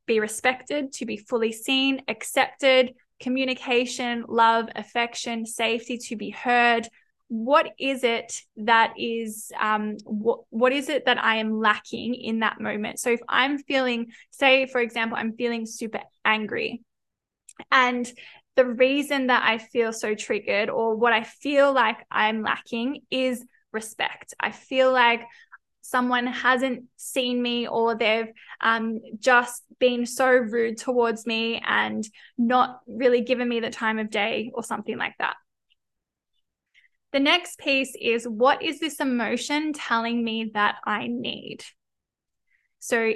be 0.07 0.20
respected, 0.20 0.92
to 0.94 1.07
be 1.07 1.16
fully 1.16 1.52
seen, 1.52 2.02
accepted, 2.09 2.94
communication, 3.20 4.24
love, 4.28 4.68
affection, 4.74 5.46
safety, 5.46 5.96
to 5.96 6.16
be 6.16 6.31
heard, 6.31 6.88
what 7.33 7.71
is 7.79 8.05
it 8.05 8.42
that 8.59 8.92
is 8.99 9.51
um 9.59 9.97
what 10.05 10.71
is 10.71 10.90
it 10.90 11.07
that 11.07 11.16
I 11.16 11.37
am 11.37 11.59
lacking 11.59 12.14
in 12.14 12.40
that 12.40 12.61
moment? 12.61 13.01
So 13.01 13.09
if 13.09 13.21
I'm 13.27 13.57
feeling, 13.57 14.09
say 14.31 14.66
for 14.66 14.83
example, 14.83 15.16
I'm 15.16 15.33
feeling 15.33 15.64
super 15.64 16.01
angry 16.27 16.83
and 17.71 18.11
the 18.55 18.66
reason 18.66 19.29
that 19.29 19.45
I 19.49 19.57
feel 19.57 19.95
so 19.95 20.14
triggered 20.14 20.68
or 20.68 20.95
what 20.95 21.14
I 21.14 21.25
feel 21.25 21.73
like 21.73 21.97
I'm 22.11 22.42
lacking 22.42 23.01
is 23.11 23.42
respect. 23.73 24.35
I 24.38 24.51
feel 24.51 24.92
like 24.92 25.23
someone 25.81 26.27
hasn't 26.27 26.85
seen 26.97 27.40
me 27.40 27.66
or 27.66 27.95
they've 27.95 28.31
um, 28.61 29.01
just 29.18 29.62
been 29.79 30.05
so 30.05 30.29
rude 30.29 30.77
towards 30.77 31.27
me 31.27 31.62
and 31.66 32.07
not 32.37 32.81
really 32.87 33.23
given 33.23 33.49
me 33.49 33.61
the 33.61 33.71
time 33.71 33.99
of 33.99 34.11
day 34.11 34.51
or 34.53 34.62
something 34.62 34.99
like 34.99 35.14
that. 35.18 35.37
The 37.12 37.20
next 37.20 37.59
piece 37.59 37.94
is 38.01 38.27
what 38.27 38.62
is 38.62 38.81
this 38.81 38.98
emotion 38.98 39.72
telling 39.72 40.25
me 40.25 40.51
that 40.55 40.77
I 40.85 41.09
need? 41.09 41.64
So, 42.79 43.12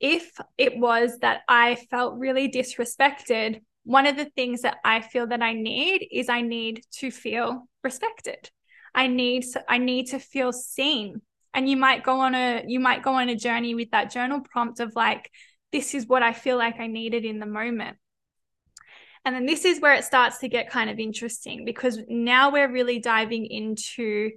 if 0.00 0.30
it 0.56 0.78
was 0.78 1.18
that 1.20 1.40
I 1.48 1.76
felt 1.90 2.18
really 2.18 2.50
disrespected, 2.50 3.62
one 3.84 4.06
of 4.06 4.16
the 4.16 4.26
things 4.26 4.62
that 4.62 4.76
I 4.84 5.00
feel 5.00 5.26
that 5.28 5.42
I 5.42 5.54
need 5.54 6.06
is 6.12 6.28
I 6.28 6.42
need 6.42 6.82
to 6.98 7.10
feel 7.10 7.68
respected. 7.82 8.50
I 8.94 9.06
need 9.06 9.44
I 9.68 9.78
need 9.78 10.08
to 10.08 10.18
feel 10.18 10.52
seen. 10.52 11.22
And 11.54 11.68
you 11.68 11.76
might 11.76 12.04
go 12.04 12.20
on 12.20 12.34
a 12.34 12.64
you 12.66 12.80
might 12.80 13.02
go 13.02 13.14
on 13.14 13.28
a 13.28 13.36
journey 13.36 13.74
with 13.74 13.90
that 13.92 14.10
journal 14.10 14.40
prompt 14.40 14.80
of 14.80 14.92
like 14.94 15.30
this 15.72 15.94
is 15.94 16.06
what 16.06 16.22
I 16.22 16.32
feel 16.32 16.56
like 16.56 16.80
I 16.80 16.86
needed 16.86 17.24
in 17.24 17.38
the 17.38 17.46
moment. 17.46 17.96
And 19.24 19.34
then 19.34 19.46
this 19.46 19.64
is 19.64 19.80
where 19.80 19.94
it 19.94 20.04
starts 20.04 20.38
to 20.38 20.48
get 20.48 20.70
kind 20.70 20.88
of 20.88 20.98
interesting 20.98 21.64
because 21.64 21.98
now 22.08 22.50
we're 22.50 22.70
really 22.70 22.98
diving 22.98 23.46
into 23.46 24.30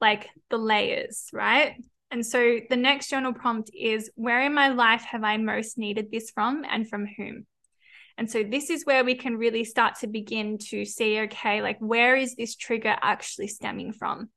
like 0.00 0.28
the 0.50 0.58
layers, 0.58 1.28
right? 1.32 1.74
And 2.10 2.24
so 2.24 2.58
the 2.70 2.76
next 2.76 3.10
journal 3.10 3.34
prompt 3.34 3.70
is 3.78 4.10
where 4.14 4.42
in 4.42 4.54
my 4.54 4.68
life 4.68 5.02
have 5.02 5.24
I 5.24 5.36
most 5.36 5.76
needed 5.76 6.10
this 6.10 6.30
from 6.30 6.64
and 6.68 6.88
from 6.88 7.06
whom? 7.06 7.46
And 8.16 8.30
so 8.30 8.42
this 8.42 8.70
is 8.70 8.84
where 8.84 9.04
we 9.04 9.14
can 9.14 9.36
really 9.36 9.64
start 9.64 9.96
to 10.00 10.06
begin 10.06 10.58
to 10.70 10.84
see 10.84 11.20
okay, 11.20 11.62
like 11.62 11.78
where 11.78 12.16
is 12.16 12.34
this 12.34 12.56
trigger 12.56 12.96
actually 13.00 13.48
stemming 13.48 13.92
from? 13.92 14.30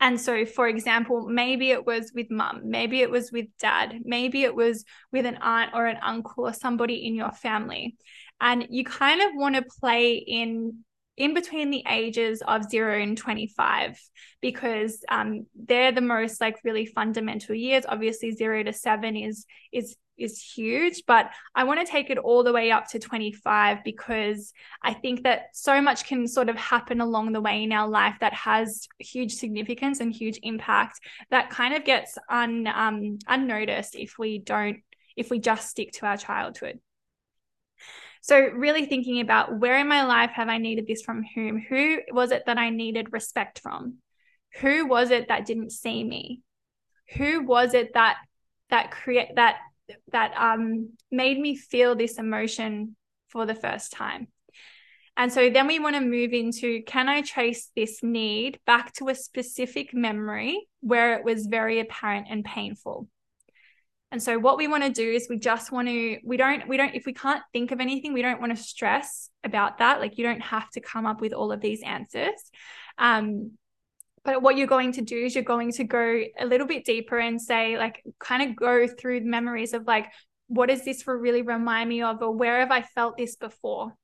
And 0.00 0.20
so, 0.20 0.44
for 0.44 0.68
example, 0.68 1.28
maybe 1.28 1.70
it 1.70 1.86
was 1.86 2.12
with 2.14 2.30
mum, 2.30 2.62
maybe 2.64 3.00
it 3.00 3.10
was 3.10 3.30
with 3.32 3.46
dad, 3.58 4.00
maybe 4.04 4.42
it 4.42 4.54
was 4.54 4.84
with 5.12 5.26
an 5.26 5.38
aunt 5.40 5.72
or 5.74 5.86
an 5.86 5.98
uncle 6.02 6.46
or 6.46 6.52
somebody 6.52 7.06
in 7.06 7.14
your 7.14 7.30
family. 7.30 7.96
And 8.40 8.66
you 8.70 8.84
kind 8.84 9.22
of 9.22 9.30
want 9.34 9.54
to 9.56 9.62
play 9.80 10.14
in 10.14 10.84
in 11.16 11.34
between 11.34 11.70
the 11.70 11.84
ages 11.88 12.42
of 12.46 12.70
0 12.70 13.00
and 13.00 13.18
25 13.18 14.00
because 14.40 15.04
um, 15.10 15.46
they're 15.54 15.92
the 15.92 16.00
most 16.00 16.40
like 16.40 16.56
really 16.64 16.86
fundamental 16.86 17.54
years. 17.54 17.84
Obviously 17.86 18.32
0 18.32 18.64
to 18.64 18.72
7 18.72 19.16
is 19.16 19.46
is 19.72 19.96
is 20.18 20.40
huge 20.40 21.02
but 21.06 21.30
i 21.54 21.64
want 21.64 21.80
to 21.80 21.90
take 21.90 22.10
it 22.10 22.18
all 22.18 22.44
the 22.44 22.52
way 22.52 22.70
up 22.70 22.86
to 22.86 22.98
25 22.98 23.78
because 23.82 24.52
i 24.82 24.92
think 24.92 25.22
that 25.22 25.46
so 25.54 25.80
much 25.80 26.06
can 26.06 26.28
sort 26.28 26.48
of 26.48 26.56
happen 26.56 27.00
along 27.00 27.32
the 27.32 27.40
way 27.40 27.62
in 27.62 27.72
our 27.72 27.88
life 27.88 28.16
that 28.20 28.34
has 28.34 28.86
huge 28.98 29.32
significance 29.32 30.00
and 30.00 30.12
huge 30.12 30.38
impact 30.42 31.00
that 31.30 31.50
kind 31.50 31.74
of 31.74 31.84
gets 31.84 32.18
un 32.28 32.66
um, 32.66 33.18
unnoticed 33.26 33.94
if 33.94 34.18
we 34.18 34.38
don't 34.38 34.78
if 35.16 35.30
we 35.30 35.38
just 35.38 35.70
stick 35.70 35.92
to 35.92 36.06
our 36.06 36.16
childhood 36.16 36.78
so, 38.22 38.38
really 38.38 38.86
thinking 38.86 39.20
about 39.20 39.58
where 39.58 39.76
in 39.78 39.88
my 39.88 40.04
life 40.04 40.30
have 40.34 40.48
I 40.48 40.58
needed 40.58 40.86
this 40.86 41.02
from 41.02 41.24
whom? 41.34 41.58
Who 41.58 41.98
was 42.12 42.30
it 42.30 42.44
that 42.46 42.56
I 42.56 42.70
needed 42.70 43.12
respect 43.12 43.58
from? 43.58 43.96
Who 44.60 44.86
was 44.86 45.10
it 45.10 45.26
that 45.26 45.44
didn't 45.44 45.72
see 45.72 46.04
me? 46.04 46.40
Who 47.16 47.42
was 47.42 47.74
it 47.74 47.94
that 47.94 48.18
that 48.70 48.92
create 48.92 49.34
that 49.34 49.56
that 50.12 50.34
um 50.36 50.90
made 51.10 51.38
me 51.38 51.56
feel 51.56 51.96
this 51.96 52.16
emotion 52.16 52.94
for 53.28 53.44
the 53.44 53.56
first 53.56 53.90
time? 53.90 54.28
And 55.16 55.32
so 55.32 55.50
then 55.50 55.66
we 55.66 55.80
want 55.80 55.96
to 55.96 56.00
move 56.00 56.32
into 56.32 56.82
can 56.84 57.08
I 57.08 57.22
trace 57.22 57.72
this 57.74 58.04
need 58.04 58.60
back 58.66 58.92
to 58.94 59.08
a 59.08 59.16
specific 59.16 59.92
memory 59.92 60.68
where 60.80 61.18
it 61.18 61.24
was 61.24 61.46
very 61.46 61.80
apparent 61.80 62.28
and 62.30 62.44
painful? 62.44 63.08
And 64.12 64.22
so 64.22 64.38
what 64.38 64.58
we 64.58 64.68
want 64.68 64.84
to 64.84 64.90
do 64.90 65.10
is 65.10 65.26
we 65.30 65.38
just 65.38 65.72
want 65.72 65.88
to 65.88 66.18
we 66.22 66.36
don't 66.36 66.68
we 66.68 66.76
don't 66.76 66.94
if 66.94 67.06
we 67.06 67.14
can't 67.14 67.42
think 67.54 67.72
of 67.72 67.80
anything, 67.80 68.12
we 68.12 68.20
don't 68.20 68.40
want 68.40 68.54
to 68.54 68.62
stress 68.62 69.30
about 69.42 69.78
that. 69.78 70.00
Like 70.00 70.18
you 70.18 70.24
don't 70.24 70.42
have 70.42 70.68
to 70.72 70.80
come 70.82 71.06
up 71.06 71.22
with 71.22 71.32
all 71.32 71.50
of 71.50 71.62
these 71.62 71.82
answers. 71.82 72.38
Um, 72.98 73.52
but 74.22 74.42
what 74.42 74.58
you're 74.58 74.66
going 74.66 74.92
to 74.92 75.00
do 75.00 75.16
is 75.16 75.34
you're 75.34 75.42
going 75.42 75.72
to 75.72 75.84
go 75.84 76.20
a 76.38 76.44
little 76.44 76.66
bit 76.66 76.84
deeper 76.84 77.18
and 77.18 77.40
say 77.40 77.78
like 77.78 78.04
kind 78.20 78.50
of 78.50 78.54
go 78.54 78.86
through 78.86 79.20
the 79.20 79.26
memories 79.26 79.72
of 79.72 79.86
like 79.86 80.06
what 80.46 80.68
does 80.68 80.84
this 80.84 81.06
really 81.06 81.40
remind 81.40 81.88
me 81.88 82.02
of 82.02 82.20
or 82.20 82.32
where 82.32 82.60
have 82.60 82.70
I 82.70 82.82
felt 82.82 83.16
this 83.16 83.36
before? 83.36 83.96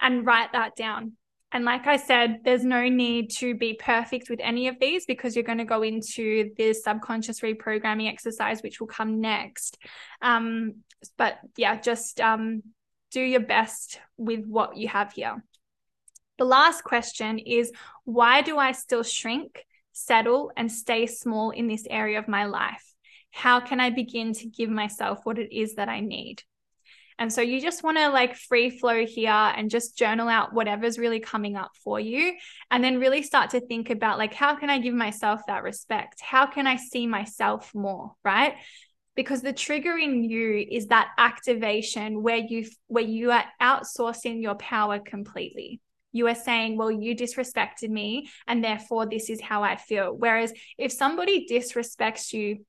And 0.00 0.26
write 0.26 0.52
that 0.52 0.74
down. 0.74 1.12
And 1.50 1.64
like 1.64 1.86
I 1.86 1.96
said, 1.96 2.40
there's 2.44 2.64
no 2.64 2.88
need 2.88 3.30
to 3.38 3.54
be 3.54 3.72
perfect 3.72 4.28
with 4.28 4.40
any 4.42 4.68
of 4.68 4.78
these 4.78 5.06
because 5.06 5.34
you're 5.34 5.44
going 5.44 5.58
to 5.58 5.64
go 5.64 5.82
into 5.82 6.50
this 6.58 6.84
subconscious 6.84 7.40
reprogramming 7.40 8.10
exercise, 8.10 8.62
which 8.62 8.80
will 8.80 8.86
come 8.86 9.20
next. 9.20 9.78
Um, 10.20 10.82
but 11.16 11.38
yeah, 11.56 11.80
just 11.80 12.20
um, 12.20 12.62
do 13.10 13.22
your 13.22 13.40
best 13.40 13.98
with 14.18 14.44
what 14.44 14.76
you 14.76 14.88
have 14.88 15.12
here. 15.12 15.42
The 16.36 16.44
last 16.44 16.84
question 16.84 17.38
is 17.38 17.72
why 18.04 18.42
do 18.42 18.58
I 18.58 18.72
still 18.72 19.02
shrink, 19.02 19.64
settle, 19.92 20.52
and 20.56 20.70
stay 20.70 21.06
small 21.06 21.50
in 21.50 21.66
this 21.66 21.86
area 21.88 22.18
of 22.18 22.28
my 22.28 22.44
life? 22.44 22.84
How 23.30 23.60
can 23.60 23.80
I 23.80 23.90
begin 23.90 24.34
to 24.34 24.46
give 24.46 24.70
myself 24.70 25.20
what 25.24 25.38
it 25.38 25.52
is 25.52 25.74
that 25.74 25.88
I 25.88 26.00
need? 26.00 26.42
And 27.18 27.32
so 27.32 27.40
you 27.40 27.60
just 27.60 27.82
want 27.82 27.98
to 27.98 28.08
like 28.10 28.36
free 28.36 28.70
flow 28.70 29.04
here 29.04 29.30
and 29.30 29.70
just 29.70 29.98
journal 29.98 30.28
out 30.28 30.52
whatever's 30.52 30.98
really 30.98 31.20
coming 31.20 31.56
up 31.56 31.72
for 31.82 31.98
you. 31.98 32.34
And 32.70 32.82
then 32.82 33.00
really 33.00 33.22
start 33.22 33.50
to 33.50 33.60
think 33.60 33.90
about 33.90 34.18
like, 34.18 34.34
how 34.34 34.54
can 34.54 34.70
I 34.70 34.78
give 34.78 34.94
myself 34.94 35.40
that 35.48 35.62
respect? 35.62 36.20
How 36.20 36.46
can 36.46 36.66
I 36.66 36.76
see 36.76 37.06
myself 37.06 37.74
more? 37.74 38.12
Right 38.24 38.54
because 39.18 39.42
the 39.42 39.52
trigger 39.52 39.98
in 39.98 40.22
you 40.22 40.64
is 40.70 40.86
that 40.86 41.08
activation 41.18 42.22
where 42.22 42.36
you 42.36 42.64
where 42.86 43.02
you 43.02 43.32
are 43.32 43.44
outsourcing 43.60 44.40
your 44.40 44.54
power 44.54 45.00
completely 45.00 45.80
you 46.12 46.28
are 46.28 46.36
saying 46.36 46.76
well 46.76 46.88
you 46.88 47.16
disrespected 47.16 47.90
me 47.90 48.30
and 48.46 48.62
therefore 48.62 49.06
this 49.06 49.28
is 49.28 49.40
how 49.40 49.64
i 49.64 49.74
feel 49.74 50.16
whereas 50.16 50.52
if 50.78 50.92
somebody 50.92 51.48
disrespects 51.50 52.32
you 52.32 52.64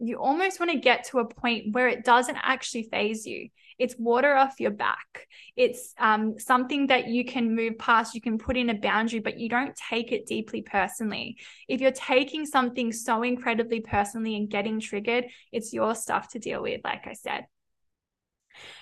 you 0.00 0.16
almost 0.16 0.58
want 0.58 0.72
to 0.72 0.78
get 0.78 1.04
to 1.04 1.20
a 1.20 1.28
point 1.28 1.72
where 1.72 1.86
it 1.86 2.04
doesn't 2.04 2.38
actually 2.42 2.82
faze 2.90 3.24
you 3.24 3.48
it's 3.78 3.96
water 3.98 4.34
off 4.34 4.60
your 4.60 4.70
back. 4.70 5.26
It's 5.56 5.94
um, 5.98 6.38
something 6.38 6.88
that 6.88 7.08
you 7.08 7.24
can 7.24 7.54
move 7.54 7.78
past. 7.78 8.14
You 8.14 8.20
can 8.20 8.38
put 8.38 8.56
in 8.56 8.70
a 8.70 8.74
boundary, 8.74 9.20
but 9.20 9.38
you 9.38 9.48
don't 9.48 9.76
take 9.90 10.12
it 10.12 10.26
deeply 10.26 10.62
personally. 10.62 11.38
If 11.68 11.80
you're 11.80 11.92
taking 11.92 12.46
something 12.46 12.92
so 12.92 13.22
incredibly 13.22 13.80
personally 13.80 14.36
and 14.36 14.50
getting 14.50 14.80
triggered, 14.80 15.26
it's 15.52 15.72
your 15.72 15.94
stuff 15.94 16.30
to 16.30 16.38
deal 16.38 16.62
with, 16.62 16.80
like 16.84 17.06
I 17.06 17.14
said. 17.14 17.46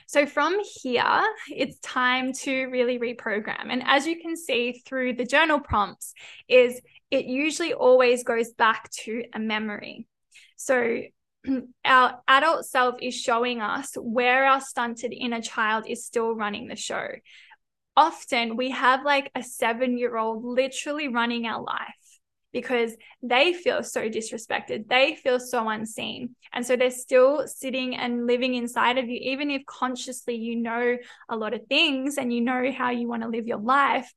So 0.07 0.26
from 0.26 0.59
here, 0.83 1.22
it's 1.48 1.79
time 1.79 2.33
to 2.33 2.64
really 2.66 2.98
reprogram. 2.98 3.70
And 3.70 3.83
as 3.85 4.07
you 4.07 4.20
can 4.20 4.37
see 4.37 4.83
through 4.85 5.14
the 5.14 5.24
journal 5.24 5.61
prompts, 5.61 6.14
is 6.48 6.81
it 7.11 7.26
usually 7.26 7.72
always 7.72 8.24
goes 8.24 8.53
back 8.53 8.90
to 9.05 9.24
a 9.33 9.38
memory. 9.38 10.07
So 10.57 11.03
our 11.85 12.20
adult 12.29 12.66
self 12.66 12.96
is 13.00 13.14
showing 13.14 13.61
us 13.61 13.92
where 13.96 14.46
our 14.46 14.61
stunted 14.61 15.12
inner 15.12 15.40
child 15.40 15.85
is 15.88 16.05
still 16.05 16.35
running 16.35 16.68
the 16.68 16.76
show. 16.76 17.09
Often 17.96 18.57
we 18.57 18.70
have 18.70 19.05
like 19.05 19.31
a 19.35 19.42
seven 19.42 19.98
year 19.98 20.16
old 20.16 20.44
literally 20.44 21.09
running 21.09 21.46
our 21.46 21.62
life 21.62 21.94
because 22.53 22.96
they 23.22 23.53
feel 23.53 23.83
so 23.83 24.09
disrespected. 24.09 24.88
They 24.88 25.14
feel 25.14 25.38
so 25.38 25.68
unseen. 25.68 26.35
And 26.53 26.66
so 26.66 26.76
they're 26.76 26.90
still 26.90 27.46
sitting 27.46 27.94
and 27.96 28.26
living 28.26 28.55
inside 28.55 28.98
of 28.98 29.09
you, 29.09 29.18
even 29.22 29.50
if 29.50 29.64
consciously 29.66 30.35
you 30.35 30.57
know 30.57 30.96
a 31.29 31.37
lot 31.37 31.55
of 31.55 31.66
things 31.68 32.18
and 32.18 32.33
you 32.33 32.40
know 32.40 32.72
how 32.72 32.90
you 32.90 33.09
want 33.09 33.22
to 33.22 33.29
live 33.29 33.46
your 33.46 33.61
life. 33.61 34.12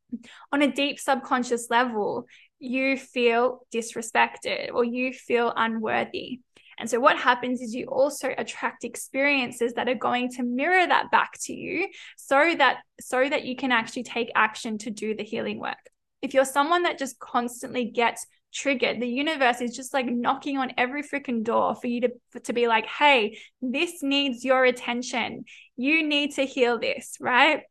On 0.52 0.62
a 0.62 0.72
deep 0.72 1.00
subconscious 1.00 1.70
level, 1.70 2.26
you 2.60 2.98
feel 2.98 3.68
disrespected 3.72 4.74
or 4.74 4.84
you 4.84 5.14
feel 5.14 5.54
unworthy. 5.56 6.40
And 6.78 6.90
so 6.90 7.00
what 7.00 7.18
happens 7.18 7.62
is 7.62 7.74
you 7.74 7.86
also 7.88 8.34
attract 8.38 8.84
experiences 8.84 9.74
that 9.74 9.88
are 9.88 9.96
going 9.96 10.30
to 10.32 10.44
mirror 10.44 10.86
that 10.86 11.12
back 11.12 11.34
to 11.44 11.54
you 11.54 11.88
so 12.18 12.56
that 12.58 12.80
so 13.00 13.28
that 13.28 13.46
you 13.46 13.56
can 13.56 13.72
actually 13.72 14.04
take 14.04 14.32
action 14.36 14.78
to 14.80 14.90
do 14.90 15.16
the 15.16 15.24
healing 15.24 15.60
work. 15.60 15.90
If 16.22 16.34
you're 16.34 16.46
someone 16.46 16.84
that 16.84 17.00
just 17.00 17.20
constantly 17.20 17.86
gets 17.86 18.26
triggered, 18.54 19.02
the 19.02 19.08
universe 19.08 19.62
is 19.62 19.76
just 19.76 19.94
like 19.94 20.06
knocking 20.06 20.58
on 20.58 20.74
every 20.78 21.04
freaking 21.04 21.44
door 21.44 21.76
for 21.76 21.88
you 21.88 22.02
to 22.02 22.40
to 22.44 22.54
be 22.54 22.68
like, 22.68 22.86
"Hey, 22.86 23.40
this 23.62 24.04
needs 24.04 24.46
your 24.46 24.64
attention. 24.66 25.46
You 25.76 26.04
need 26.08 26.34
to 26.36 26.46
heal 26.46 26.80
this," 26.80 27.18
right? 27.20 27.64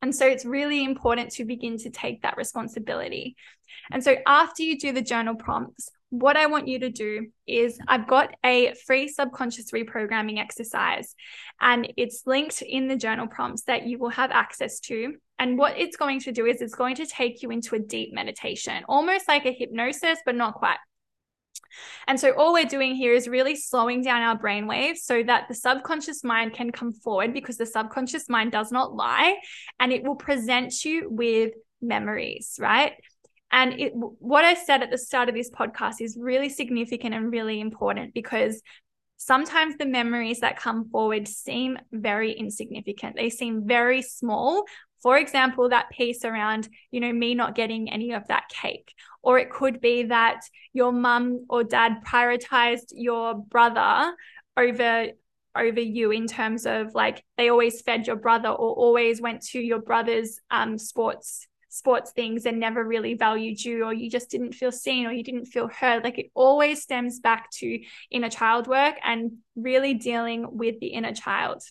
And 0.00 0.14
so 0.14 0.26
it's 0.26 0.44
really 0.44 0.84
important 0.84 1.30
to 1.32 1.44
begin 1.44 1.78
to 1.78 1.90
take 1.90 2.22
that 2.22 2.36
responsibility. 2.36 3.36
And 3.90 4.02
so 4.02 4.16
after 4.26 4.62
you 4.62 4.78
do 4.78 4.92
the 4.92 5.02
journal 5.02 5.36
prompts, 5.36 5.88
what 6.12 6.36
I 6.36 6.44
want 6.44 6.68
you 6.68 6.78
to 6.80 6.90
do 6.90 7.28
is 7.46 7.78
I've 7.88 8.06
got 8.06 8.34
a 8.44 8.74
free 8.86 9.08
subconscious 9.08 9.70
reprogramming 9.70 10.38
exercise 10.38 11.14
and 11.58 11.90
it's 11.96 12.24
linked 12.26 12.60
in 12.60 12.86
the 12.86 12.96
journal 12.96 13.26
prompts 13.26 13.62
that 13.62 13.86
you 13.86 13.98
will 13.98 14.10
have 14.10 14.30
access 14.30 14.78
to. 14.80 15.14
And 15.38 15.56
what 15.56 15.78
it's 15.78 15.96
going 15.96 16.20
to 16.20 16.32
do 16.32 16.44
is 16.44 16.60
it's 16.60 16.74
going 16.74 16.96
to 16.96 17.06
take 17.06 17.42
you 17.42 17.50
into 17.50 17.76
a 17.76 17.78
deep 17.78 18.12
meditation, 18.12 18.84
almost 18.88 19.26
like 19.26 19.46
a 19.46 19.52
hypnosis, 19.52 20.18
but 20.26 20.34
not 20.34 20.52
quite. 20.52 20.76
And 22.06 22.20
so 22.20 22.32
all 22.32 22.52
we're 22.52 22.66
doing 22.66 22.94
here 22.94 23.14
is 23.14 23.26
really 23.26 23.56
slowing 23.56 24.02
down 24.02 24.20
our 24.20 24.36
brain 24.36 24.66
waves 24.66 25.04
so 25.04 25.22
that 25.22 25.48
the 25.48 25.54
subconscious 25.54 26.22
mind 26.22 26.52
can 26.52 26.72
come 26.72 26.92
forward 26.92 27.32
because 27.32 27.56
the 27.56 27.64
subconscious 27.64 28.28
mind 28.28 28.52
does 28.52 28.70
not 28.70 28.94
lie 28.94 29.36
and 29.80 29.94
it 29.94 30.04
will 30.04 30.16
present 30.16 30.84
you 30.84 31.08
with 31.10 31.54
memories, 31.80 32.58
right? 32.60 32.92
And 33.52 33.78
it, 33.78 33.92
what 33.94 34.44
I 34.44 34.54
said 34.54 34.82
at 34.82 34.90
the 34.90 34.98
start 34.98 35.28
of 35.28 35.34
this 35.34 35.50
podcast 35.50 36.00
is 36.00 36.16
really 36.18 36.48
significant 36.48 37.14
and 37.14 37.30
really 37.30 37.60
important 37.60 38.14
because 38.14 38.62
sometimes 39.18 39.76
the 39.76 39.86
memories 39.86 40.40
that 40.40 40.58
come 40.58 40.88
forward 40.88 41.28
seem 41.28 41.78
very 41.92 42.32
insignificant. 42.32 43.14
They 43.14 43.28
seem 43.30 43.66
very 43.68 44.00
small. 44.00 44.64
For 45.02 45.18
example, 45.18 45.68
that 45.68 45.90
piece 45.90 46.24
around, 46.24 46.68
you 46.90 47.00
know, 47.00 47.12
me 47.12 47.34
not 47.34 47.54
getting 47.54 47.90
any 47.90 48.12
of 48.12 48.26
that 48.28 48.48
cake. 48.48 48.94
Or 49.22 49.38
it 49.38 49.50
could 49.50 49.80
be 49.80 50.04
that 50.04 50.40
your 50.72 50.92
mum 50.92 51.44
or 51.50 51.62
dad 51.62 52.04
prioritized 52.06 52.92
your 52.92 53.34
brother 53.34 54.14
over 54.56 55.08
over 55.54 55.80
you 55.80 56.10
in 56.12 56.26
terms 56.26 56.64
of 56.64 56.94
like 56.94 57.22
they 57.36 57.50
always 57.50 57.82
fed 57.82 58.06
your 58.06 58.16
brother 58.16 58.48
or 58.48 58.72
always 58.74 59.20
went 59.20 59.42
to 59.42 59.60
your 59.60 59.82
brother's 59.82 60.40
um, 60.50 60.78
sports 60.78 61.46
sports 61.72 62.10
things 62.12 62.44
and 62.46 62.60
never 62.60 62.84
really 62.84 63.14
valued 63.14 63.64
you, 63.64 63.84
or 63.84 63.92
you 63.92 64.10
just 64.10 64.30
didn't 64.30 64.52
feel 64.52 64.72
seen, 64.72 65.06
or 65.06 65.12
you 65.12 65.24
didn't 65.24 65.46
feel 65.46 65.68
heard. 65.68 66.04
Like 66.04 66.18
it 66.18 66.30
always 66.34 66.82
stems 66.82 67.20
back 67.20 67.50
to 67.52 67.80
inner 68.10 68.28
child 68.28 68.66
work 68.66 68.96
and 69.04 69.32
really 69.56 69.94
dealing 69.94 70.46
with 70.56 70.78
the 70.80 70.88
inner 70.88 71.14
child. 71.14 71.62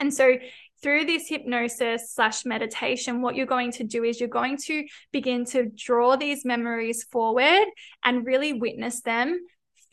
And 0.00 0.12
so 0.12 0.36
through 0.82 1.04
this 1.04 1.28
hypnosis 1.28 2.12
slash 2.12 2.44
meditation, 2.44 3.22
what 3.22 3.36
you're 3.36 3.46
going 3.46 3.70
to 3.72 3.84
do 3.84 4.02
is 4.02 4.18
you're 4.18 4.28
going 4.28 4.56
to 4.64 4.84
begin 5.12 5.44
to 5.46 5.66
draw 5.66 6.16
these 6.16 6.44
memories 6.44 7.04
forward 7.04 7.66
and 8.04 8.26
really 8.26 8.52
witness 8.52 9.02
them. 9.02 9.38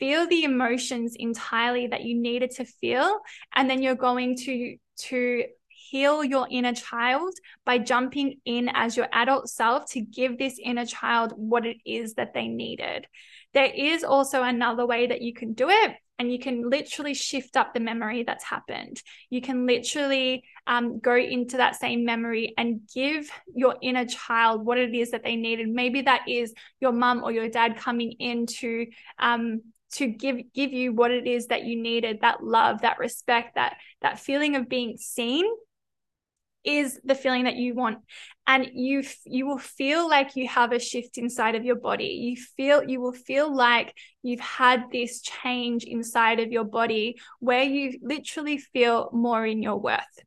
Feel 0.00 0.26
the 0.26 0.42
emotions 0.42 1.14
entirely 1.16 1.86
that 1.86 2.02
you 2.02 2.20
needed 2.20 2.50
to 2.52 2.64
feel. 2.64 3.20
And 3.54 3.70
then 3.70 3.82
you're 3.82 3.94
going 3.94 4.36
to, 4.38 4.76
to 5.02 5.44
heal 5.90 6.22
your 6.22 6.46
inner 6.50 6.72
child 6.72 7.34
by 7.66 7.78
jumping 7.78 8.36
in 8.44 8.70
as 8.72 8.96
your 8.96 9.08
adult 9.12 9.48
self 9.48 9.90
to 9.90 10.00
give 10.00 10.38
this 10.38 10.58
inner 10.62 10.86
child 10.86 11.32
what 11.36 11.66
it 11.66 11.78
is 11.84 12.14
that 12.14 12.32
they 12.32 12.46
needed. 12.46 13.06
There 13.54 13.72
is 13.74 14.04
also 14.04 14.42
another 14.42 14.86
way 14.86 15.08
that 15.08 15.20
you 15.20 15.34
can 15.34 15.52
do 15.52 15.68
it, 15.68 15.96
and 16.20 16.30
you 16.30 16.38
can 16.38 16.68
literally 16.68 17.14
shift 17.14 17.56
up 17.56 17.74
the 17.74 17.80
memory 17.80 18.22
that's 18.22 18.44
happened. 18.44 19.02
You 19.30 19.40
can 19.40 19.66
literally 19.66 20.44
um, 20.66 21.00
go 21.00 21.16
into 21.16 21.56
that 21.56 21.80
same 21.80 22.04
memory 22.04 22.54
and 22.56 22.82
give 22.94 23.28
your 23.52 23.76
inner 23.82 24.04
child 24.04 24.64
what 24.64 24.78
it 24.78 24.94
is 24.94 25.10
that 25.10 25.24
they 25.24 25.34
needed. 25.34 25.68
Maybe 25.68 26.02
that 26.02 26.28
is 26.28 26.54
your 26.78 26.92
mum 26.92 27.22
or 27.24 27.32
your 27.32 27.48
dad 27.48 27.78
coming 27.78 28.12
in 28.20 28.46
to 28.60 28.86
um, 29.18 29.62
to 29.94 30.06
give 30.06 30.36
give 30.54 30.72
you 30.72 30.92
what 30.92 31.10
it 31.10 31.26
is 31.26 31.48
that 31.48 31.64
you 31.64 31.80
needed 31.80 32.20
that 32.20 32.44
love 32.44 32.82
that 32.82 33.00
respect 33.00 33.56
that 33.56 33.76
that 34.02 34.20
feeling 34.20 34.54
of 34.54 34.68
being 34.68 34.96
seen 34.96 35.44
is 36.64 37.00
the 37.04 37.14
feeling 37.14 37.44
that 37.44 37.56
you 37.56 37.74
want. 37.74 37.98
And 38.46 38.68
you 38.74 39.04
you 39.24 39.46
will 39.46 39.58
feel 39.58 40.08
like 40.08 40.36
you 40.36 40.48
have 40.48 40.72
a 40.72 40.78
shift 40.80 41.18
inside 41.18 41.54
of 41.54 41.64
your 41.64 41.76
body. 41.76 42.06
You 42.06 42.36
feel 42.56 42.82
you 42.82 43.00
will 43.00 43.12
feel 43.12 43.54
like 43.54 43.94
you've 44.22 44.40
had 44.40 44.84
this 44.90 45.20
change 45.20 45.84
inside 45.84 46.40
of 46.40 46.50
your 46.50 46.64
body 46.64 47.20
where 47.38 47.62
you 47.62 47.98
literally 48.02 48.58
feel 48.58 49.10
more 49.12 49.46
in 49.46 49.62
your 49.62 49.78
worth. 49.78 50.18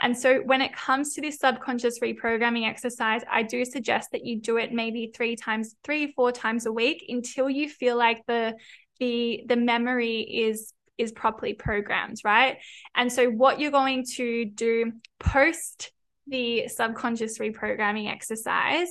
And 0.00 0.16
so 0.16 0.38
when 0.44 0.60
it 0.60 0.74
comes 0.74 1.14
to 1.14 1.20
this 1.20 1.38
subconscious 1.38 1.98
reprogramming 1.98 2.64
exercise 2.68 3.22
i 3.28 3.42
do 3.42 3.64
suggest 3.64 4.12
that 4.12 4.24
you 4.24 4.40
do 4.40 4.56
it 4.56 4.72
maybe 4.72 5.10
three 5.12 5.34
times 5.34 5.74
three 5.82 6.12
four 6.12 6.30
times 6.30 6.66
a 6.66 6.72
week 6.72 7.04
until 7.08 7.50
you 7.50 7.68
feel 7.68 7.96
like 7.96 8.24
the 8.26 8.54
the 9.00 9.42
the 9.46 9.56
memory 9.56 10.20
is 10.20 10.72
is 10.98 11.12
properly 11.12 11.54
programmed, 11.54 12.18
right? 12.24 12.58
And 12.94 13.12
so, 13.12 13.30
what 13.30 13.60
you're 13.60 13.70
going 13.70 14.04
to 14.16 14.44
do 14.44 14.92
post 15.18 15.92
the 16.26 16.68
subconscious 16.68 17.38
reprogramming 17.38 18.10
exercise 18.10 18.88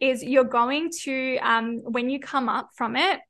is 0.00 0.24
you're 0.24 0.44
going 0.44 0.90
to, 1.02 1.38
um, 1.38 1.80
when 1.84 2.10
you 2.10 2.18
come 2.18 2.48
up 2.48 2.70
from 2.74 2.96
it, 2.96 3.20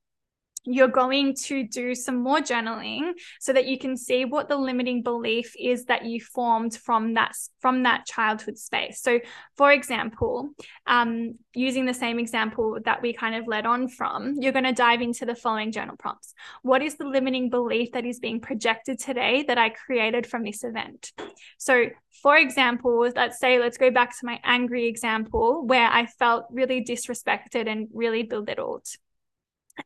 you're 0.64 0.88
going 0.88 1.34
to 1.34 1.66
do 1.66 1.94
some 1.94 2.16
more 2.16 2.38
journaling 2.38 3.12
so 3.38 3.52
that 3.52 3.66
you 3.66 3.78
can 3.78 3.96
see 3.96 4.24
what 4.24 4.48
the 4.48 4.56
limiting 4.56 5.02
belief 5.02 5.54
is 5.58 5.86
that 5.86 6.04
you 6.04 6.20
formed 6.20 6.76
from 6.76 7.14
that 7.14 7.32
from 7.60 7.84
that 7.84 8.04
childhood 8.04 8.58
space. 8.58 9.00
So 9.00 9.20
for 9.56 9.72
example 9.72 10.50
um, 10.86 11.36
using 11.54 11.86
the 11.86 11.94
same 11.94 12.18
example 12.18 12.78
that 12.84 13.00
we 13.00 13.12
kind 13.12 13.34
of 13.34 13.46
led 13.46 13.64
on 13.64 13.88
from 13.88 14.36
you're 14.38 14.52
going 14.52 14.64
to 14.64 14.72
dive 14.72 15.00
into 15.00 15.24
the 15.24 15.34
following 15.34 15.72
journal 15.72 15.96
prompts. 15.98 16.34
What 16.62 16.82
is 16.82 16.96
the 16.96 17.06
limiting 17.06 17.48
belief 17.48 17.92
that 17.92 18.04
is 18.04 18.18
being 18.18 18.40
projected 18.40 18.98
today 18.98 19.44
that 19.44 19.58
i 19.58 19.70
created 19.70 20.26
from 20.26 20.44
this 20.44 20.62
event? 20.62 21.12
So 21.56 21.86
for 22.22 22.36
example 22.36 23.10
let's 23.16 23.38
say 23.38 23.58
let's 23.58 23.78
go 23.78 23.90
back 23.90 24.10
to 24.18 24.26
my 24.26 24.38
angry 24.44 24.86
example 24.86 25.64
where 25.64 25.88
i 25.88 26.06
felt 26.06 26.44
really 26.50 26.84
disrespected 26.84 27.68
and 27.68 27.88
really 27.92 28.24
belittled 28.24 28.84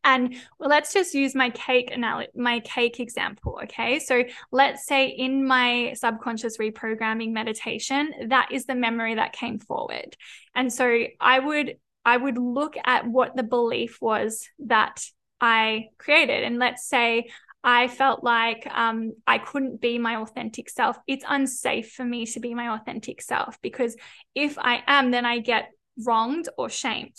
and 0.03 0.35
well, 0.59 0.69
let's 0.69 0.93
just 0.93 1.15
use 1.15 1.35
my 1.35 1.51
cake 1.51 1.91
analogy, 1.93 2.31
my 2.35 2.61
cake 2.61 3.01
example. 3.01 3.61
Okay. 3.65 3.99
So 3.99 4.25
let's 4.51 4.87
say 4.87 5.09
in 5.09 5.47
my 5.47 5.95
subconscious 5.95 6.59
reprogramming 6.59 7.33
meditation, 7.33 8.13
that 8.29 8.51
is 8.51 8.67
the 8.67 8.75
memory 8.75 9.15
that 9.15 9.33
came 9.33 9.59
forward. 9.59 10.17
And 10.55 10.73
so 10.73 11.05
I 11.21 11.39
would, 11.39 11.77
I 12.05 12.17
would 12.17 12.39
look 12.39 12.77
at 12.85 13.07
what 13.07 13.37
the 13.37 13.43
belief 13.43 14.01
was 14.01 14.49
that 14.61 15.05
I 15.41 15.89
created. 15.99 16.45
And 16.45 16.59
let's 16.59 16.87
say 16.87 17.29
I 17.63 17.89
felt 17.89 18.23
like 18.23 18.67
um, 18.71 19.13
I 19.27 19.39
couldn't 19.39 19.81
be 19.81 19.99
my 19.99 20.17
authentic 20.17 20.69
self. 20.69 20.99
It's 21.07 21.25
unsafe 21.27 21.93
for 21.93 22.05
me 22.05 22.27
to 22.27 22.41
be 22.41 22.55
my 22.55 22.75
authentic 22.75 23.23
self 23.23 23.61
because 23.63 23.97
if 24.35 24.59
I 24.59 24.83
am, 24.87 25.11
then 25.11 25.25
I 25.25 25.39
get 25.39 25.71
wronged 26.05 26.49
or 26.59 26.69
shamed 26.69 27.17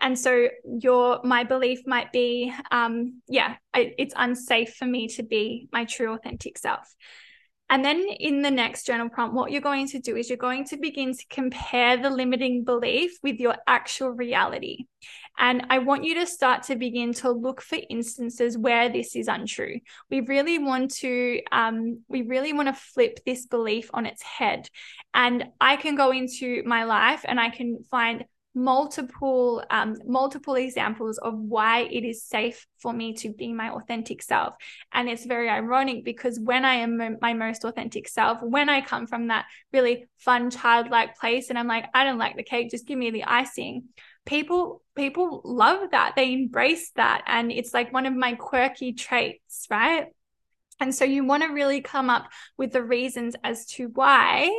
and 0.00 0.18
so 0.18 0.48
your 0.80 1.20
my 1.24 1.44
belief 1.44 1.80
might 1.86 2.12
be 2.12 2.52
um 2.70 3.20
yeah 3.28 3.56
I, 3.74 3.94
it's 3.98 4.14
unsafe 4.16 4.74
for 4.74 4.86
me 4.86 5.08
to 5.08 5.22
be 5.22 5.68
my 5.72 5.84
true 5.84 6.12
authentic 6.12 6.58
self 6.58 6.94
and 7.70 7.84
then 7.84 8.00
in 8.00 8.40
the 8.42 8.50
next 8.50 8.86
journal 8.86 9.08
prompt 9.08 9.34
what 9.34 9.50
you're 9.50 9.60
going 9.60 9.88
to 9.88 9.98
do 9.98 10.16
is 10.16 10.28
you're 10.28 10.38
going 10.38 10.64
to 10.66 10.76
begin 10.76 11.12
to 11.12 11.24
compare 11.28 11.96
the 11.96 12.10
limiting 12.10 12.64
belief 12.64 13.18
with 13.22 13.38
your 13.40 13.56
actual 13.66 14.10
reality 14.10 14.86
and 15.38 15.66
I 15.70 15.78
want 15.78 16.04
you 16.04 16.14
to 16.16 16.26
start 16.26 16.64
to 16.64 16.74
begin 16.74 17.12
to 17.14 17.30
look 17.30 17.62
for 17.62 17.78
instances 17.88 18.58
where 18.58 18.88
this 18.88 19.14
is 19.14 19.28
untrue. 19.28 19.78
We 20.10 20.20
really 20.20 20.58
want 20.58 20.90
to, 20.96 21.40
um, 21.52 22.02
we 22.08 22.22
really 22.22 22.52
want 22.52 22.66
to 22.66 22.74
flip 22.74 23.20
this 23.24 23.46
belief 23.46 23.88
on 23.94 24.04
its 24.04 24.20
head. 24.20 24.68
And 25.14 25.44
I 25.60 25.76
can 25.76 25.94
go 25.94 26.10
into 26.10 26.64
my 26.66 26.84
life 26.84 27.24
and 27.26 27.38
I 27.38 27.50
can 27.50 27.84
find 27.88 28.24
multiple 28.58 29.62
um, 29.70 29.96
multiple 30.06 30.54
examples 30.54 31.18
of 31.18 31.34
why 31.38 31.80
it 31.80 32.04
is 32.04 32.24
safe 32.24 32.66
for 32.78 32.92
me 32.92 33.14
to 33.14 33.32
be 33.32 33.52
my 33.52 33.70
authentic 33.70 34.22
self. 34.22 34.54
And 34.92 35.08
it's 35.08 35.24
very 35.26 35.48
ironic 35.48 36.04
because 36.04 36.38
when 36.38 36.64
i 36.64 36.74
am 36.74 37.18
my 37.20 37.32
most 37.32 37.64
authentic 37.64 38.08
self 38.08 38.38
when 38.42 38.68
i 38.68 38.80
come 38.80 39.06
from 39.06 39.28
that 39.28 39.46
really 39.72 40.06
fun 40.18 40.50
childlike 40.50 41.16
place 41.18 41.50
and 41.50 41.58
i'm 41.58 41.66
like 41.66 41.86
i 41.94 42.04
don't 42.04 42.18
like 42.18 42.36
the 42.36 42.42
cake 42.42 42.70
just 42.70 42.86
give 42.86 42.98
me 42.98 43.10
the 43.10 43.24
icing 43.24 43.84
people 44.26 44.82
people 44.98 45.40
love 45.44 45.90
that. 45.92 46.12
They 46.16 46.34
embrace 46.34 46.90
that. 46.96 47.22
And 47.26 47.50
it's 47.50 47.72
like 47.72 47.92
one 47.92 48.04
of 48.04 48.14
my 48.14 48.34
quirky 48.34 48.92
traits 48.92 49.66
right? 49.70 50.06
And 50.80 50.94
so 50.94 51.04
you 51.04 51.24
want 51.24 51.42
to 51.42 51.48
really 51.48 51.80
come 51.80 52.10
up 52.10 52.28
with 52.56 52.72
the 52.72 52.82
reasons 52.82 53.34
as 53.42 53.66
to 53.66 53.88
why 53.88 54.50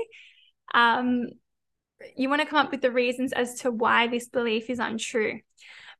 um 0.74 1.28
you 2.16 2.30
want 2.30 2.42
to 2.42 2.48
come 2.48 2.66
up 2.66 2.72
with 2.72 2.82
the 2.82 2.92
reasons 2.92 3.34
as 3.34 3.56
to 3.62 3.72
why 3.72 4.08
this 4.08 4.28
belief 4.28 4.70
is 4.70 4.80
untrue. 4.80 5.40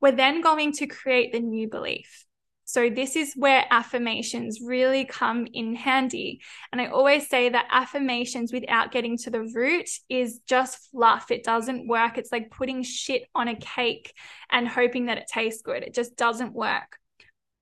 We're 0.02 0.14
then 0.14 0.42
going 0.42 0.72
to 0.74 0.88
create 0.88 1.32
the 1.32 1.40
new 1.40 1.70
belief. 1.70 2.26
So, 2.66 2.88
this 2.88 3.16
is 3.16 3.34
where 3.36 3.66
affirmations 3.72 4.60
really 4.64 5.04
come 5.04 5.48
in 5.52 5.74
handy. 5.74 6.42
And 6.72 6.80
I 6.80 6.86
always 6.86 7.28
say 7.28 7.50
that 7.50 7.68
affirmations 7.72 8.54
without 8.54 8.92
getting 8.92 9.18
to 9.18 9.32
the 9.32 9.42
root 9.42 9.90
is 10.08 10.42
just 10.46 10.92
fluff. 10.92 11.32
It 11.32 11.44
doesn't 11.44 11.88
work. 11.88 12.20
It's 12.20 12.32
like 12.32 12.52
putting 12.52 12.84
shit 12.84 13.24
on 13.34 13.48
a 13.48 13.56
cake 13.56 14.14
and 14.52 14.68
hoping 14.68 15.08
that 15.08 15.18
it 15.18 15.26
tastes 15.34 15.64
good. 15.64 15.82
It 15.82 15.96
just 15.96 16.16
doesn't 16.16 16.54
work. 16.54 16.99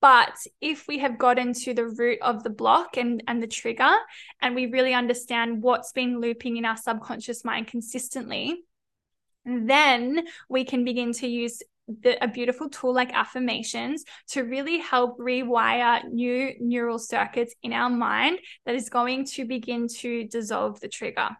But 0.07 0.37
if 0.61 0.87
we 0.87 0.99
have 0.99 1.17
gotten 1.17 1.51
to 1.65 1.73
the 1.73 1.89
root 1.89 2.19
of 2.21 2.41
the 2.41 2.49
block 2.49 2.95
and, 2.95 3.21
and 3.27 3.43
the 3.43 3.47
trigger, 3.47 3.93
and 4.41 4.55
we 4.55 4.67
really 4.67 4.93
understand 4.93 5.61
what's 5.61 5.91
been 5.91 6.21
looping 6.21 6.55
in 6.55 6.63
our 6.63 6.77
subconscious 6.77 7.43
mind 7.43 7.67
consistently, 7.67 8.55
then 9.43 10.23
we 10.47 10.63
can 10.63 10.85
begin 10.85 11.11
to 11.11 11.27
use 11.27 11.61
the, 11.89 12.23
a 12.23 12.29
beautiful 12.29 12.69
tool 12.69 12.93
like 12.93 13.11
affirmations 13.13 14.05
to 14.29 14.43
really 14.43 14.77
help 14.77 15.19
rewire 15.19 16.01
new 16.09 16.53
neural 16.61 16.99
circuits 16.99 17.53
in 17.61 17.73
our 17.73 17.89
mind 17.89 18.39
that 18.65 18.75
is 18.75 18.87
going 18.87 19.25
to 19.25 19.43
begin 19.43 19.89
to 19.89 20.23
dissolve 20.29 20.79
the 20.79 20.87
trigger. 20.87 21.31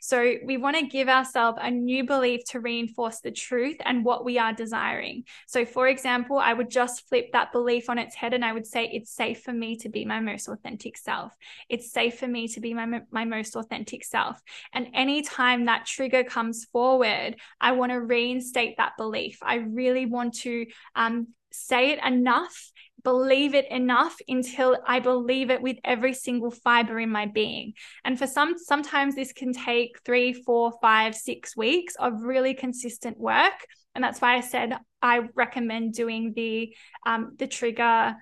So 0.00 0.36
we 0.44 0.56
want 0.56 0.76
to 0.76 0.86
give 0.86 1.08
ourselves 1.08 1.58
a 1.60 1.70
new 1.70 2.04
belief 2.04 2.44
to 2.48 2.60
reinforce 2.60 3.20
the 3.20 3.30
truth 3.30 3.76
and 3.84 4.04
what 4.04 4.24
we 4.24 4.38
are 4.38 4.52
desiring. 4.52 5.24
So, 5.46 5.64
for 5.64 5.88
example, 5.88 6.38
I 6.38 6.52
would 6.52 6.70
just 6.70 7.08
flip 7.08 7.32
that 7.32 7.52
belief 7.52 7.90
on 7.90 7.98
its 7.98 8.14
head 8.14 8.34
and 8.34 8.44
I 8.44 8.52
would 8.52 8.66
say, 8.66 8.88
It's 8.92 9.12
safe 9.12 9.42
for 9.42 9.52
me 9.52 9.76
to 9.76 9.88
be 9.88 10.04
my 10.04 10.20
most 10.20 10.48
authentic 10.48 10.96
self. 10.96 11.32
It's 11.68 11.92
safe 11.92 12.18
for 12.18 12.26
me 12.26 12.48
to 12.48 12.60
be 12.60 12.74
my, 12.74 13.02
my 13.10 13.24
most 13.24 13.56
authentic 13.56 14.04
self. 14.04 14.40
And 14.72 14.88
anytime 14.94 15.66
that 15.66 15.86
trigger 15.86 16.24
comes 16.24 16.64
forward, 16.66 17.36
I 17.60 17.72
want 17.72 17.92
to 17.92 18.00
reinstate 18.00 18.78
that 18.78 18.96
belief. 18.96 19.38
I 19.42 19.56
really 19.56 20.06
want 20.06 20.34
to 20.40 20.66
um, 20.96 21.28
say 21.52 21.92
it 21.92 22.04
enough 22.04 22.70
believe 23.02 23.54
it 23.54 23.70
enough 23.70 24.16
until 24.28 24.78
I 24.86 25.00
believe 25.00 25.50
it 25.50 25.62
with 25.62 25.78
every 25.84 26.14
single 26.14 26.50
fiber 26.50 26.98
in 26.98 27.10
my 27.10 27.26
being. 27.26 27.74
And 28.04 28.18
for 28.18 28.26
some, 28.26 28.58
sometimes 28.58 29.14
this 29.14 29.32
can 29.32 29.52
take 29.52 29.98
three, 30.04 30.32
four, 30.32 30.72
five, 30.80 31.14
six 31.14 31.56
weeks 31.56 31.94
of 31.98 32.22
really 32.22 32.54
consistent 32.54 33.18
work. 33.18 33.52
And 33.94 34.04
that's 34.04 34.20
why 34.20 34.36
I 34.36 34.40
said 34.40 34.76
I 35.02 35.22
recommend 35.34 35.94
doing 35.94 36.32
the 36.34 36.74
um, 37.06 37.34
the 37.38 37.46
trigger 37.46 38.14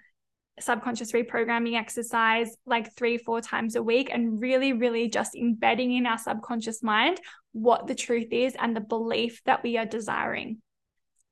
subconscious 0.61 1.12
reprogramming 1.12 1.79
exercise 1.79 2.57
like 2.67 2.95
three, 2.97 3.17
four 3.17 3.41
times 3.41 3.77
a 3.77 3.83
week 3.83 4.11
and 4.12 4.41
really, 4.41 4.73
really 4.73 5.09
just 5.09 5.37
embedding 5.37 5.93
in 5.93 6.05
our 6.05 6.19
subconscious 6.19 6.83
mind 6.83 7.21
what 7.53 7.87
the 7.87 7.95
truth 7.95 8.29
is 8.33 8.57
and 8.59 8.75
the 8.75 8.81
belief 8.81 9.41
that 9.45 9.62
we 9.62 9.77
are 9.77 9.87
desiring. 9.87 10.61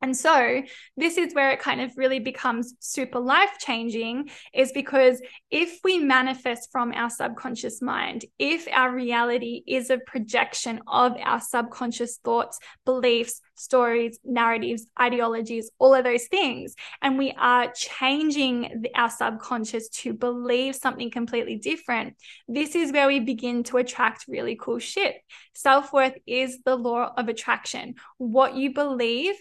And 0.03 0.15
so, 0.15 0.63
this 0.97 1.17
is 1.17 1.35
where 1.35 1.51
it 1.53 1.61
kind 1.61 1.81
of 1.81 1.97
really 1.97 2.21
becomes 2.21 2.75
super 2.81 3.19
life 3.19 3.57
changing, 3.59 4.29
is 4.53 4.71
because 4.73 5.23
if 5.51 5.79
we 5.83 5.99
manifest 5.99 6.69
from 6.71 6.93
our 6.93 7.09
subconscious 7.09 7.81
mind, 7.81 8.27
if 8.39 8.69
our 8.71 8.95
reality 8.95 9.63
is 9.67 9.89
a 9.89 9.99
projection 9.99 10.81
of 10.87 11.17
our 11.23 11.41
subconscious 11.41 12.19
thoughts, 12.19 12.59
beliefs, 12.85 13.41
stories, 13.55 14.19
narratives, 14.23 14.87
ideologies, 15.01 15.71
all 15.79 15.95
of 15.95 16.05
those 16.05 16.27
things, 16.27 16.75
and 17.01 17.17
we 17.17 17.35
are 17.39 17.73
changing 17.75 18.85
our 18.95 19.09
subconscious 19.09 19.89
to 19.89 20.13
believe 20.13 20.77
something 20.77 21.11
completely 21.11 21.57
different, 21.57 22.15
this 22.49 22.75
is 22.75 22.93
where 22.93 23.09
we 23.09 23.19
begin 23.19 23.63
to 23.63 23.79
attract 23.79 24.27
really 24.29 24.59
cool 24.61 24.79
shit. 24.79 25.17
Self 25.55 25.91
worth 25.91 26.15
is 26.27 26.59
the 26.67 26.77
law 26.77 27.15
of 27.17 27.29
attraction. 27.29 27.95
What 28.19 28.55
you 28.55 28.75
believe 28.75 29.37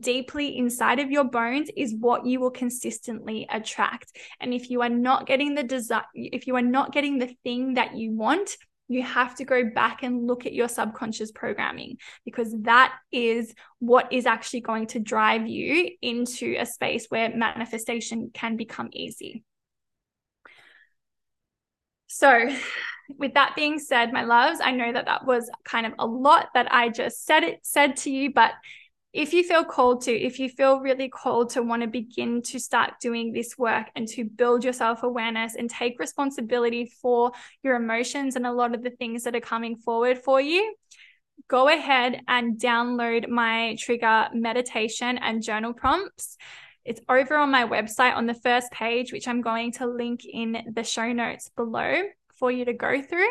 deeply 0.00 0.56
inside 0.56 0.98
of 0.98 1.10
your 1.10 1.24
bones 1.24 1.70
is 1.76 1.94
what 1.94 2.26
you 2.26 2.40
will 2.40 2.50
consistently 2.50 3.46
attract. 3.50 4.16
And 4.40 4.52
if 4.52 4.70
you 4.70 4.82
are 4.82 4.88
not 4.88 5.26
getting 5.26 5.54
the 5.54 5.62
desire, 5.62 6.04
if 6.14 6.46
you 6.46 6.56
are 6.56 6.62
not 6.62 6.92
getting 6.92 7.18
the 7.18 7.34
thing 7.44 7.74
that 7.74 7.96
you 7.96 8.12
want, 8.12 8.56
you 8.88 9.02
have 9.02 9.34
to 9.36 9.44
go 9.44 9.64
back 9.64 10.02
and 10.02 10.26
look 10.26 10.46
at 10.46 10.52
your 10.52 10.68
subconscious 10.68 11.32
programming 11.32 11.96
because 12.24 12.54
that 12.62 12.94
is 13.10 13.54
what 13.78 14.12
is 14.12 14.26
actually 14.26 14.60
going 14.60 14.86
to 14.88 15.00
drive 15.00 15.46
you 15.46 15.90
into 16.02 16.56
a 16.58 16.66
space 16.66 17.06
where 17.08 17.34
manifestation 17.34 18.30
can 18.34 18.56
become 18.56 18.90
easy. 18.92 19.42
So, 22.06 22.48
with 23.18 23.34
that 23.34 23.54
being 23.56 23.78
said, 23.78 24.12
my 24.12 24.24
loves, 24.24 24.60
I 24.62 24.70
know 24.70 24.92
that 24.92 25.06
that 25.06 25.26
was 25.26 25.50
kind 25.64 25.86
of 25.86 25.94
a 25.98 26.06
lot 26.06 26.48
that 26.54 26.72
I 26.72 26.88
just 26.88 27.24
said 27.24 27.42
it 27.42 27.60
said 27.62 27.96
to 27.98 28.10
you, 28.10 28.32
but 28.32 28.52
if 29.14 29.32
you 29.32 29.44
feel 29.44 29.64
called 29.64 30.02
to, 30.02 30.12
if 30.12 30.40
you 30.40 30.48
feel 30.48 30.80
really 30.80 31.08
called 31.08 31.50
to 31.50 31.62
want 31.62 31.82
to 31.82 31.88
begin 31.88 32.42
to 32.42 32.58
start 32.58 32.94
doing 33.00 33.32
this 33.32 33.56
work 33.56 33.86
and 33.94 34.08
to 34.08 34.24
build 34.24 34.64
your 34.64 34.72
self 34.72 35.04
awareness 35.04 35.54
and 35.54 35.70
take 35.70 36.00
responsibility 36.00 36.86
for 37.00 37.30
your 37.62 37.76
emotions 37.76 38.34
and 38.34 38.44
a 38.44 38.52
lot 38.52 38.74
of 38.74 38.82
the 38.82 38.90
things 38.90 39.22
that 39.22 39.36
are 39.36 39.40
coming 39.40 39.76
forward 39.76 40.18
for 40.18 40.40
you, 40.40 40.74
go 41.46 41.68
ahead 41.68 42.22
and 42.26 42.60
download 42.60 43.28
my 43.28 43.76
trigger 43.78 44.28
meditation 44.34 45.16
and 45.18 45.44
journal 45.44 45.72
prompts. 45.72 46.36
It's 46.84 47.00
over 47.08 47.36
on 47.36 47.52
my 47.52 47.68
website 47.68 48.16
on 48.16 48.26
the 48.26 48.34
first 48.34 48.72
page, 48.72 49.12
which 49.12 49.28
I'm 49.28 49.42
going 49.42 49.72
to 49.74 49.86
link 49.86 50.22
in 50.24 50.72
the 50.74 50.82
show 50.82 51.12
notes 51.12 51.48
below 51.54 52.02
for 52.34 52.50
you 52.50 52.64
to 52.64 52.72
go 52.72 53.00
through. 53.00 53.30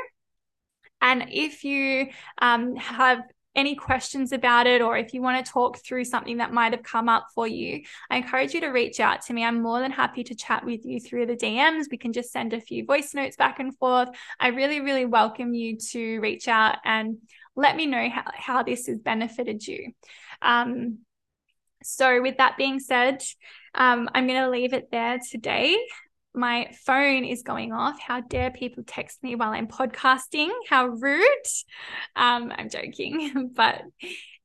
And 1.01 1.25
if 1.29 1.65
you 1.65 2.07
um, 2.41 2.77
have 2.77 3.23
any 3.55 3.75
questions 3.75 4.31
about 4.31 4.67
it 4.67 4.81
or 4.81 4.97
if 4.97 5.13
you 5.13 5.21
want 5.21 5.43
to 5.43 5.51
talk 5.51 5.77
through 5.77 6.05
something 6.05 6.37
that 6.37 6.53
might 6.53 6.73
have 6.73 6.83
come 6.83 7.07
up 7.07 7.27
for 7.35 7.47
you, 7.47 7.83
I 8.09 8.17
encourage 8.17 8.53
you 8.53 8.61
to 8.61 8.67
reach 8.67 8.99
out 8.99 9.21
to 9.23 9.33
me. 9.33 9.43
I'm 9.43 9.61
more 9.61 9.79
than 9.79 9.91
happy 9.91 10.23
to 10.23 10.35
chat 10.35 10.65
with 10.65 10.85
you 10.85 10.99
through 10.99 11.27
the 11.27 11.35
DMs. 11.35 11.85
We 11.91 11.97
can 11.97 12.13
just 12.13 12.31
send 12.31 12.53
a 12.53 12.61
few 12.61 12.85
voice 12.85 13.13
notes 13.13 13.35
back 13.35 13.59
and 13.59 13.77
forth. 13.77 14.09
I 14.39 14.47
really, 14.47 14.81
really 14.81 15.05
welcome 15.05 15.53
you 15.53 15.77
to 15.91 16.19
reach 16.19 16.47
out 16.47 16.77
and 16.83 17.17
let 17.55 17.75
me 17.75 17.85
know 17.85 18.09
how, 18.09 18.23
how 18.33 18.63
this 18.63 18.87
has 18.87 18.99
benefited 18.99 19.65
you. 19.65 19.91
Um, 20.41 20.99
so, 21.83 22.21
with 22.21 22.37
that 22.37 22.57
being 22.57 22.79
said, 22.79 23.21
um, 23.75 24.09
I'm 24.13 24.25
going 24.25 24.41
to 24.41 24.49
leave 24.49 24.73
it 24.73 24.89
there 24.91 25.19
today 25.29 25.77
my 26.35 26.69
phone 26.85 27.25
is 27.25 27.43
going 27.43 27.71
off. 27.73 27.99
How 27.99 28.21
dare 28.21 28.51
people 28.51 28.83
text 28.85 29.21
me 29.23 29.35
while 29.35 29.51
I'm 29.51 29.67
podcasting? 29.67 30.49
How 30.69 30.87
rude. 30.87 31.27
Um, 32.15 32.51
I'm 32.55 32.69
joking. 32.69 33.51
But 33.55 33.81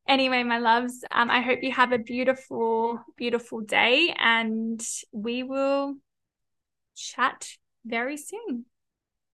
anyway, 0.07 0.43
my 0.43 0.59
loves, 0.59 1.05
um, 1.11 1.31
I 1.31 1.41
hope 1.41 1.61
you 1.63 1.73
have 1.73 1.93
a 1.93 1.99
beautiful, 1.99 3.01
beautiful 3.17 3.61
day 3.61 4.15
and 4.19 4.81
we 5.13 5.43
will 5.43 5.95
chat 6.95 7.49
very 7.85 8.17
soon. 8.17 8.67